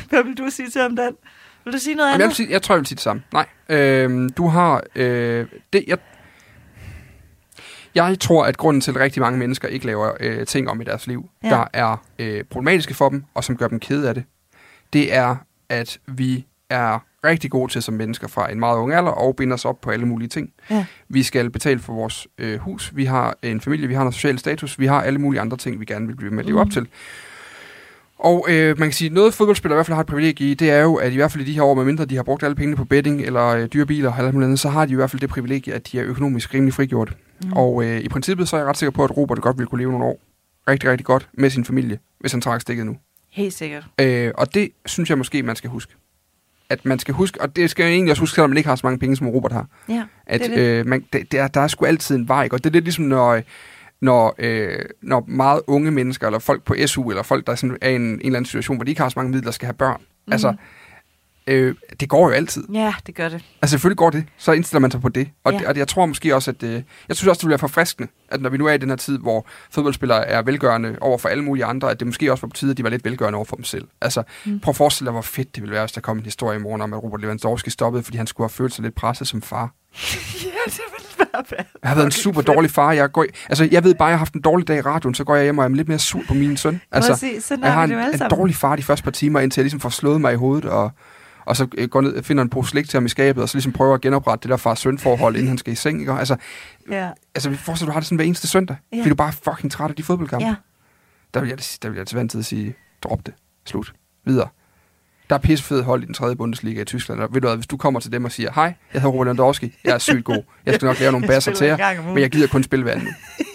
Hvad 0.08 0.24
vil 0.24 0.38
du 0.38 0.50
sige 0.50 0.70
til 0.70 0.82
ham, 0.82 0.96
Dan? 0.96 1.16
Vil 1.64 1.72
du 1.72 1.78
sige 1.78 1.94
noget 1.94 2.08
Jamen, 2.08 2.20
jeg, 2.20 2.24
andet? 2.24 2.37
sige, 2.37 2.50
jeg 2.50 2.62
tror, 2.62 2.74
jeg 2.74 2.80
vil 2.80 2.87
sige 2.87 2.96
det 2.96 3.02
samme. 3.02 3.22
Nej. 3.32 3.46
Øhm, 3.68 4.28
du 4.28 4.48
har... 4.48 4.82
Øh, 4.94 5.46
det, 5.72 5.84
jeg, 5.87 5.98
Jeg 7.94 8.20
tror, 8.20 8.44
at 8.44 8.56
grunden 8.56 8.80
til, 8.80 8.90
at 8.90 8.96
rigtig 8.96 9.22
mange 9.22 9.38
mennesker 9.38 9.68
ikke 9.68 9.87
laver 9.87 10.12
øh, 10.20 10.46
ting 10.46 10.70
om 10.70 10.80
i 10.80 10.84
deres 10.84 11.06
liv, 11.06 11.30
ja. 11.44 11.48
der 11.48 11.64
er 11.72 11.96
øh, 12.18 12.44
problematiske 12.44 12.94
for 12.94 13.08
dem, 13.08 13.24
og 13.34 13.44
som 13.44 13.56
gør 13.56 13.68
dem 13.68 13.80
kede 13.80 14.08
af 14.08 14.14
det, 14.14 14.24
det 14.92 15.14
er, 15.14 15.37
at 15.68 15.98
vi 16.07 16.46
er 16.70 16.98
rigtig 17.24 17.50
gode 17.50 17.72
til 17.72 17.83
som 17.83 17.94
mennesker 17.94 18.28
fra 18.28 18.52
en 18.52 18.61
meget 18.61 18.78
ung 18.78 18.92
alder 18.92 19.11
og 19.11 19.37
binder 19.37 19.54
os 19.54 19.64
op 19.64 19.81
på 19.81 19.90
alle 19.90 20.07
mulige 20.07 20.28
ting. 20.28 20.52
Ja. 20.70 20.87
Vi 21.09 21.22
skal 21.22 21.50
betale 21.50 21.78
for 21.78 21.92
vores 21.92 22.28
øh, 22.38 22.59
hus, 22.59 22.92
vi 22.96 23.04
har 23.04 23.37
en 23.42 23.61
familie, 23.61 23.88
vi 23.88 23.94
har 23.94 24.02
noget 24.02 24.14
social 24.14 24.38
status, 24.38 24.78
vi 24.78 24.87
har 24.87 25.02
alle 25.02 25.18
mulige 25.18 25.40
andre 25.40 25.57
ting, 25.57 25.81
vi 25.81 25.85
gerne 25.85 26.07
vil 26.07 26.16
blive 26.16 26.31
med 26.31 26.38
at 26.38 26.46
leve 26.46 26.61
op 26.61 26.70
til. 26.70 26.88
Og 28.18 28.46
øh, 28.50 28.78
man 28.78 28.88
kan 28.88 28.92
sige, 28.92 29.11
noget 29.11 29.35
fodboldspillere 29.35 29.76
i 29.76 29.78
hvert 29.78 29.87
fald 29.87 29.94
har 29.94 30.00
et 30.00 30.07
privilegie 30.07 30.50
i, 30.50 30.54
det 30.54 30.70
er 30.70 30.83
jo, 30.83 30.94
at 30.94 31.12
i 31.12 31.16
hvert 31.16 31.33
fald 31.33 31.44
i 31.44 31.46
de 31.46 31.52
her 31.52 31.62
år, 31.62 31.74
medmindre 31.74 32.04
de 32.04 32.16
har 32.16 32.22
brugt 32.22 32.42
alle 32.42 32.54
pengene 32.54 32.76
på 32.76 32.85
betting 32.85 33.20
eller 33.20 33.46
øh, 33.46 33.66
dyre 33.66 33.87
biler 33.87 34.12
eller 34.12 34.28
alt 34.28 34.44
andet, 34.44 34.61
så 34.61 34.68
har 34.68 34.87
de 34.87 34.92
i 34.92 34.94
hvert 34.94 35.11
fald 35.11 35.20
det 35.20 35.28
privilegie, 35.28 35.74
at 35.74 35.92
de 35.92 35.98
er 35.98 36.04
økonomisk 36.04 36.54
rimelig 36.54 36.74
frigjort. 36.74 37.16
Mm. 37.42 37.48
Mm. 37.48 37.52
Og 37.52 37.85
øh, 37.85 38.00
i 38.00 38.09
princippet 38.09 38.48
så 38.48 38.57
er 38.57 38.61
jeg 38.61 38.68
ret 38.68 38.76
sikker 38.76 38.90
på, 38.90 39.04
at 39.04 39.16
Robert 39.16 39.40
godt 39.40 39.59
ville 39.59 39.68
kunne 39.68 39.81
leve 39.81 39.90
nogle 39.90 40.07
år 40.07 40.20
rigtig, 40.68 40.90
rigtig 40.90 41.07
godt 41.07 41.28
med 41.35 41.50
sin 41.50 41.64
familie, 41.64 41.98
hvis 42.20 42.33
han 42.33 42.40
trak 42.40 42.61
stikket 42.61 42.87
nu. 42.87 42.96
Helt 43.38 43.53
sikkert. 43.53 43.85
Øh, 44.01 44.33
og 44.35 44.55
det 44.55 44.70
synes 44.87 45.11
jeg 45.11 45.18
måske, 45.18 45.42
man 45.42 45.57
skal 45.57 45.70
huske. 45.70 45.94
At 46.70 46.85
man 46.85 46.98
skal 46.98 47.14
huske, 47.14 47.40
og 47.40 47.57
det 47.57 47.70
skal 47.70 47.85
jeg 47.85 47.92
egentlig 47.92 48.11
også 48.11 48.22
huske, 48.22 48.35
selvom 48.35 48.51
man 48.51 48.57
ikke 48.57 48.68
har 48.68 48.77
så 48.77 48.87
mange 48.87 48.98
penge, 48.98 49.16
som 49.16 49.29
Robert 49.29 49.53
har. 49.53 49.66
Ja, 49.88 50.05
At 50.27 50.40
Det 50.40 50.51
det. 50.51 50.59
Øh, 50.59 50.87
man, 50.87 51.05
det, 51.12 51.33
det 51.33 51.40
er, 51.40 51.48
der 51.48 51.61
er 51.61 51.68
sgu 51.68 51.85
altid 51.85 52.16
en 52.16 52.29
vej, 52.29 52.48
og 52.53 52.64
det 52.64 52.70
er 52.70 52.72
lidt 52.72 52.85
ligesom, 52.85 53.05
når, 53.05 53.40
når, 54.01 54.35
øh, 54.38 54.79
når 55.03 55.24
meget 55.29 55.61
unge 55.66 55.90
mennesker, 55.90 56.27
eller 56.27 56.38
folk 56.38 56.64
på 56.64 56.74
SU, 56.87 57.11
eller 57.11 57.22
folk, 57.22 57.46
der 57.46 57.55
sådan 57.55 57.79
er 57.81 57.88
i 57.88 57.94
en, 57.94 58.03
en 58.03 58.20
eller 58.20 58.27
anden 58.27 58.44
situation, 58.44 58.77
hvor 58.77 58.85
de 58.85 58.90
ikke 58.90 59.01
har 59.01 59.09
så 59.09 59.14
mange 59.16 59.33
midler, 59.33 59.51
skal 59.51 59.66
have 59.66 59.74
børn. 59.74 60.01
Mm. 60.27 60.33
Altså, 60.33 60.55
øh, 61.48 61.74
det 62.00 62.08
går 62.08 62.28
jo 62.28 62.34
altid. 62.34 62.64
Ja, 62.74 62.94
det 63.06 63.14
gør 63.14 63.28
det. 63.28 63.44
Altså 63.62 63.70
selvfølgelig 63.72 63.96
går 63.96 64.11
det, 64.11 64.24
så 64.38 64.52
indstiller 64.52 64.80
man 64.80 64.90
sig 64.90 65.00
på 65.00 65.08
det. 65.08 65.28
Og, 65.44 65.52
Ja. 65.52 65.58
det, 65.58 65.66
og 65.66 65.74
det, 65.74 65.78
jeg 65.78 65.88
tror 65.88 66.06
måske 66.06 66.34
også, 66.34 66.50
at 66.50 66.62
øh, 66.62 66.82
jeg 67.08 67.16
synes 67.16 67.28
også, 67.28 67.38
det 67.38 67.44
vil 67.44 67.50
være 67.50 67.58
forfriskende, 67.58 68.08
at 68.30 68.40
når 68.40 68.50
vi 68.50 68.56
nu 68.58 68.66
er 68.66 68.72
i 68.72 68.78
den 68.78 68.88
her 68.88 68.96
tid, 68.96 69.18
hvor 69.18 69.46
fodboldspillere 69.70 70.26
er 70.26 70.42
velgørende 70.42 70.96
over 71.00 71.18
for 71.18 71.28
alle 71.28 71.44
mulige 71.44 71.64
andre, 71.64 71.90
at 71.90 71.98
det 72.00 72.06
måske 72.06 72.32
også 72.32 72.42
var 72.42 72.48
på 72.48 72.56
tide, 72.56 72.70
at 72.70 72.76
de 72.76 72.82
var 72.82 72.90
lidt 72.90 73.04
velgørende 73.04 73.37
over 73.37 73.44
for 73.44 73.56
dem 73.56 73.64
selv. 73.64 73.84
Altså, 74.00 74.22
Mm. 74.46 74.61
prøv 74.61 74.70
at 74.70 74.76
forestille 74.76 75.06
dig, 75.06 75.12
hvor 75.12 75.22
fedt 75.22 75.54
det 75.54 75.62
ville 75.62 75.72
være, 75.74 75.82
hvis 75.82 75.92
der 75.92 76.00
kom 76.00 76.18
en 76.18 76.24
historie 76.24 76.58
i 76.58 76.62
morgen 76.62 76.80
om, 76.82 76.94
at 76.94 77.02
Robert 77.02 77.20
Lewandowski 77.20 77.70
stoppede, 77.70 78.02
fordi 78.04 78.16
han 78.18 78.26
skulle 78.26 78.44
have 78.44 78.50
følt 78.54 78.74
sig 78.74 78.82
lidt 78.82 78.94
presset 78.94 79.28
som 79.28 79.42
far. 79.42 79.70
ja, 80.44 80.48
det 80.66 80.80
vil 80.98 81.26
være 81.32 81.44
bad. 81.50 81.64
Jeg 81.82 81.88
har 81.90 81.94
været 81.94 82.06
en 82.06 82.11
super 82.12 82.40
dårlig 82.40 82.70
far. 82.70 82.92
Jeg, 82.92 83.12
går, 83.12 83.24
i- 83.24 83.26
altså, 83.48 83.68
jeg 83.70 83.84
ved 83.84 83.94
bare, 83.94 84.08
at 84.08 84.11
jeg 84.11 84.14
har 84.14 84.18
haft 84.18 84.34
en 84.34 84.40
dårlig 84.40 84.68
dag 84.68 84.76
i 84.78 84.80
radioen, 84.80 85.14
så 85.14 85.24
går 85.24 85.34
jeg 85.34 85.44
hjem 85.44 85.58
og 85.58 85.64
er 85.64 85.68
lidt 85.68 85.88
mere 85.88 85.98
sur 85.98 86.20
på 86.28 86.34
min 86.34 86.56
søn. 86.56 86.80
Altså, 86.92 87.14
sådan 87.40 87.64
jeg 87.64 87.72
har 87.72 87.80
er 87.82 87.84
en, 87.84 88.22
en 88.22 88.30
dårlig 88.30 88.56
far 88.56 88.76
de 88.76 88.82
første 88.82 89.04
par 89.04 89.11
timer, 89.11 89.40
indtil 89.40 89.61
jeg 89.61 89.64
ligesom 89.64 89.80
får 89.80 89.88
slået 89.88 90.20
mig 90.20 90.32
i 90.32 90.37
hovedet, 90.37 90.64
og, 90.64 90.90
og 91.48 91.56
så 91.56 91.66
øh, 91.78 91.88
går 91.88 92.00
ned, 92.00 92.22
finder 92.22 92.42
en 92.42 92.50
pose 92.50 92.70
slik 92.70 92.88
til 92.88 92.96
ham 92.96 93.06
i 93.06 93.08
skabet, 93.08 93.42
og 93.42 93.48
så 93.48 93.56
ligesom 93.56 93.72
prøver 93.72 93.94
at 93.94 94.00
genoprette 94.00 94.42
det 94.42 94.50
der 94.50 94.56
far-søn-forhold, 94.56 95.34
inden 95.37 95.48
han 95.48 95.58
skal 95.58 95.72
i 95.72 95.76
seng. 95.76 96.00
Ikke? 96.00 96.12
Altså, 96.12 96.37
Ja, 96.90 97.11
altså, 97.34 97.54
forestiller 97.54 97.90
du 97.90 97.92
har 97.92 98.00
det 98.00 98.06
sådan 98.06 98.16
hver 98.16 98.24
eneste 98.24 98.48
søndag, 98.48 98.76
Ja. 98.92 98.98
fordi 98.98 99.08
du 99.08 99.14
bare 99.14 99.28
er 99.28 99.52
fucking 99.52 99.72
træt 99.72 99.90
af 99.90 99.96
de 99.96 100.02
fodboldkampe. 100.02 100.46
ja. 100.46 100.54
Der 101.34 101.40
vil 101.40 101.48
jeg, 101.48 101.58
der 101.82 101.88
vil 101.88 101.96
jeg 101.96 102.06
til 102.06 102.16
vant 102.16 102.30
til 102.30 102.38
at 102.38 102.44
sige, 102.44 102.74
drop 103.02 103.26
det, 103.26 103.34
slut, 103.66 103.92
videre. 104.24 104.48
Der 105.30 105.34
er 105.34 105.40
pissefed 105.40 105.82
hold 105.82 106.02
i 106.02 106.06
den 106.06 106.14
tredje 106.14 106.37
Bundesliga 106.37 106.80
i 106.80 106.84
Tyskland, 106.84 107.20
og 107.20 107.34
ved 107.34 107.40
du 107.40 107.46
hvad, 107.46 107.56
hvis 107.56 107.66
du 107.66 107.76
kommer 107.76 108.00
til 108.00 108.12
dem 108.12 108.24
og 108.24 108.32
siger, 108.32 108.52
hej, 108.54 108.74
jeg 108.94 109.02
hedder 109.02 109.12
Robert 109.14 109.26
Lewandowski, 109.26 109.74
jeg 109.84 109.94
er 109.94 109.98
sygt 109.98 110.24
god, 110.24 110.42
jeg 110.66 110.74
skal 110.74 110.87
nok 110.87 111.00
lave 111.00 111.12
nogle 111.12 111.26
basser 111.32 111.52
til 111.54 111.66
jer, 111.66 112.02
men 112.02 112.18
jeg 112.18 112.30
gider 112.30 112.46
kun 112.48 112.62
spille 112.62 112.82
hver 112.82 112.92
anden. 112.92 113.08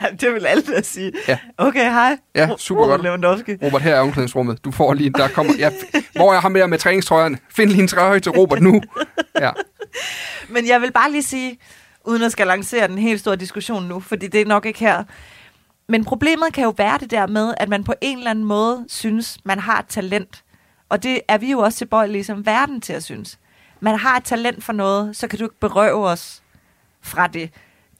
det 0.20 0.34
vil 0.34 0.46
alle 0.46 0.62
da 0.62 0.82
sige. 0.82 1.12
Ja. 1.28 1.38
Okay, 1.58 1.90
hej. 1.90 2.18
Ja, 2.34 2.50
super 2.58 2.80
Robert 2.82 2.94
godt. 2.94 3.02
Lewandowski. 3.02 3.56
Robert, 3.62 3.82
her 3.82 3.94
er 3.94 4.00
omklædningsrummet. 4.00 4.64
Du 4.64 4.70
får 4.70 4.94
lige, 4.94 5.10
der 5.10 5.28
kommer, 5.28 5.52
ja, 5.58 5.70
hvor 6.16 6.34
er 6.34 6.40
ham 6.40 6.54
der 6.54 6.66
med 6.66 6.78
træningstrøjerne? 6.78 7.38
Find 7.50 7.70
lige 7.70 7.82
en 7.82 7.88
trøje 7.88 8.20
til 8.20 8.32
Robert 8.32 8.62
nu. 8.62 8.82
Ja, 9.40 9.50
Men 10.54 10.66
jeg 10.68 10.80
vil 10.80 10.92
bare 10.92 11.10
lige 11.10 11.22
sige, 11.22 11.58
uden 12.04 12.22
at 12.22 12.32
skal 12.32 12.46
lancere 12.46 12.88
den 12.88 12.98
helt 12.98 13.20
store 13.20 13.36
diskussion 13.36 13.84
nu, 13.84 14.00
fordi 14.00 14.26
det 14.26 14.40
er 14.40 14.46
nok 14.46 14.66
ikke 14.66 14.78
her. 14.78 15.04
Men 15.88 16.04
problemet 16.04 16.52
kan 16.52 16.64
jo 16.64 16.74
være 16.76 16.98
det 16.98 17.10
der 17.10 17.26
med, 17.26 17.54
at 17.56 17.68
man 17.68 17.84
på 17.84 17.94
en 18.00 18.18
eller 18.18 18.30
anden 18.30 18.44
måde 18.44 18.84
synes, 18.88 19.38
man 19.44 19.58
har 19.58 19.78
et 19.78 19.86
talent. 19.86 20.44
Og 20.88 21.02
det 21.02 21.20
er 21.28 21.38
vi 21.38 21.50
jo 21.50 21.58
også 21.58 21.78
tilbøjelige 21.78 22.24
som 22.24 22.46
verden 22.46 22.80
til 22.80 22.92
at 22.92 23.02
synes. 23.02 23.38
Man 23.80 23.98
har 23.98 24.16
et 24.16 24.24
talent 24.24 24.64
for 24.64 24.72
noget, 24.72 25.16
så 25.16 25.28
kan 25.28 25.38
du 25.38 25.44
ikke 25.44 25.60
berøve 25.60 26.08
os 26.08 26.42
fra 27.02 27.26
det. 27.26 27.50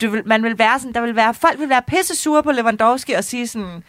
Du 0.01 0.11
vil, 0.11 0.23
man 0.27 0.43
vil 0.43 0.59
være 0.59 0.79
sådan, 0.79 0.95
der 0.95 1.01
vil 1.01 1.17
være, 1.17 1.35
folk 1.35 1.59
vil 1.61 1.69
være 1.69 1.83
pisse 1.87 2.17
sure 2.17 2.43
på 2.43 2.53
Lewandowski 2.53 3.13
og 3.13 3.25
sige 3.25 3.47
sådan, 3.47 3.83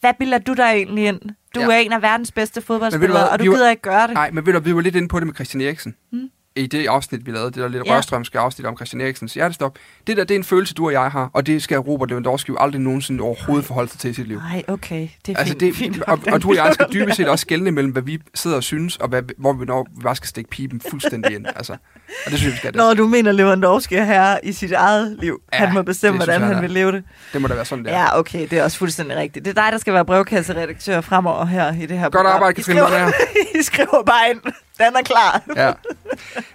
hvad 0.00 0.14
bilder 0.18 0.38
du 0.38 0.52
dig 0.54 0.64
egentlig 0.64 1.06
ind? 1.06 1.20
Du 1.54 1.60
Ja. 1.60 1.66
er 1.66 1.76
en 1.76 1.92
af 1.92 2.02
verdens 2.02 2.32
bedste 2.32 2.62
fodboldspillere, 2.62 3.28
og 3.30 3.38
du 3.38 3.44
vi 3.44 3.48
var- 3.48 3.54
gider 3.54 3.70
ikke 3.70 3.82
gøre 3.82 4.06
det. 4.06 4.14
nej, 4.14 4.30
men 4.30 4.46
ved 4.46 4.52
du, 4.52 4.60
vi 4.60 4.74
var 4.74 4.80
lidt 4.80 4.96
inde 4.96 5.08
på 5.08 5.18
det 5.20 5.26
med 5.26 5.34
Christian 5.34 5.60
Eriksen. 5.60 5.94
Mm. 6.12 6.30
I 6.56 6.66
det 6.66 6.86
afsnit, 6.86 7.26
vi 7.26 7.30
lavede, 7.30 7.46
det 7.46 7.54
der 7.56 7.68
lidt 7.68 7.86
Ja. 7.86 7.94
rørstrømske 7.96 8.38
afsnit 8.38 8.66
om 8.66 8.76
Christian 8.76 9.00
Eriksens 9.00 9.34
hjertestop. 9.34 9.78
Det 10.06 10.16
der, 10.16 10.24
det 10.24 10.34
er 10.34 10.38
en 10.38 10.44
følelse, 10.44 10.74
du 10.74 10.86
og 10.86 10.92
jeg 10.92 11.10
har, 11.10 11.30
og 11.32 11.46
det 11.46 11.62
skal 11.62 11.78
Robert 11.78 12.08
Lewandowski 12.08 12.52
jo 12.52 12.56
aldrig 12.60 12.80
nogensinde 12.80 13.22
overhovedet 13.22 13.66
forholde 13.66 13.90
sig 13.90 14.00
til 14.00 14.10
i 14.10 14.14
sit 14.14 14.28
liv. 14.28 14.38
Nej, 14.38 14.62
okay. 14.68 15.08
Det 15.26 15.34
er 15.34 15.38
Altså 15.38 15.52
fint, 15.52 15.60
det, 15.60 15.76
fint 15.76 15.96
nok, 16.08 16.08
og, 16.26 16.32
og 16.32 16.42
du 16.42 16.48
og 16.48 16.54
jeg 16.56 16.70
skal 16.74 16.86
dybest 16.92 17.16
set 17.16 17.28
også 17.28 17.42
skælne 17.42 17.70
mellem, 17.70 17.92
hvad 17.92 18.02
vi 18.02 18.18
sidder 18.34 18.56
og 18.56 18.62
synes, 18.62 18.96
og 18.96 19.08
hvad, 19.08 19.22
hvor 19.38 19.52
vi, 19.52 19.64
når 19.64 19.86
vi 19.96 20.02
bare 20.02 20.16
skal 20.16 20.28
stikke 20.28 20.50
pipen 20.50 20.80
fuldstændig 20.90 21.34
ind. 21.34 21.46
Altså, 21.46 21.72
og 21.72 22.30
det 22.30 22.38
synes 22.38 22.44
jeg, 22.44 22.52
vi 22.52 22.56
skal. 22.56 22.72
Det, 22.72 22.76
Når 22.76 22.94
du 22.94 23.08
mener, 23.08 23.32
Lewandowski 23.32 23.94
er 23.94 24.04
herre 24.04 24.44
i 24.46 24.52
sit 24.52 24.72
eget 24.72 25.16
liv. 25.20 25.40
Ja, 25.52 25.58
han 25.58 25.74
må 25.74 25.82
bestemme, 25.82 26.18
hvordan 26.18 26.40
han 26.40 26.54
han 26.54 26.62
vil 26.62 26.70
leve 26.70 26.92
det. 26.92 27.04
det 27.32 27.42
må 27.42 27.48
da 27.48 27.54
være 27.54 27.64
sådan, 27.64 27.84
der. 27.84 27.90
Ja, 28.00 28.18
okay, 28.18 28.46
det 28.50 28.58
er 28.58 28.64
også 28.64 28.78
fuldstændig 28.78 29.16
rigtigt. 29.16 29.44
Det 29.44 29.58
er 29.58 29.62
dig, 29.62 29.72
der 29.72 29.78
skal 29.78 29.94
være 29.94 30.04
brevkasseredaktør 30.04 31.00
fremover 31.00 31.44
her 31.44 31.72
i 31.82 31.86
det 31.86 31.98
her 31.98 32.10
Godt 32.10 32.26
arbejde, 32.26 32.52
I 32.52 32.54
Katrine 32.54 32.80
skriver, 32.80 33.10
I 33.60 33.62
skriver 33.62 34.02
bare 34.06 34.30
ind. 34.30 34.40
Den 34.78 34.96
er 34.96 35.02
klar. 35.04 35.42
Ja. 35.56 35.72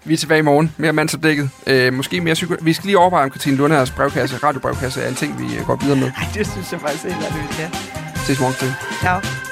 Vi 0.03 0.13
er 0.13 0.17
tilbage 0.17 0.39
i 0.39 0.41
morgen. 0.41 0.75
Mere 0.77 0.93
mandsopdækket. 0.93 1.49
Øh, 1.67 1.93
måske 1.93 2.21
mere 2.21 2.33
psyko... 2.33 2.55
Vi 2.61 2.73
skal 2.73 2.85
lige 2.85 2.97
overveje, 2.97 3.23
om 3.23 3.29
Katrine 3.31 3.57
Lunders 3.57 3.91
brevkasse, 3.91 4.37
radiobrevkasse, 4.37 5.01
er 5.01 5.07
en 5.09 5.15
ting, 5.15 5.39
vi 5.39 5.57
øh, 5.57 5.65
går 5.65 5.75
videre 5.75 5.97
med. 5.97 6.11
Nej, 6.17 6.27
det 6.33 6.47
synes 6.47 6.71
jeg 6.71 6.81
faktisk 6.81 7.05
ikke, 7.05 7.17
at 7.17 7.33
vi 7.35 7.53
skal. 7.53 7.69
Ses 8.25 8.39
morgen. 8.39 8.55
Til. 8.55 8.73
Ciao. 9.01 9.48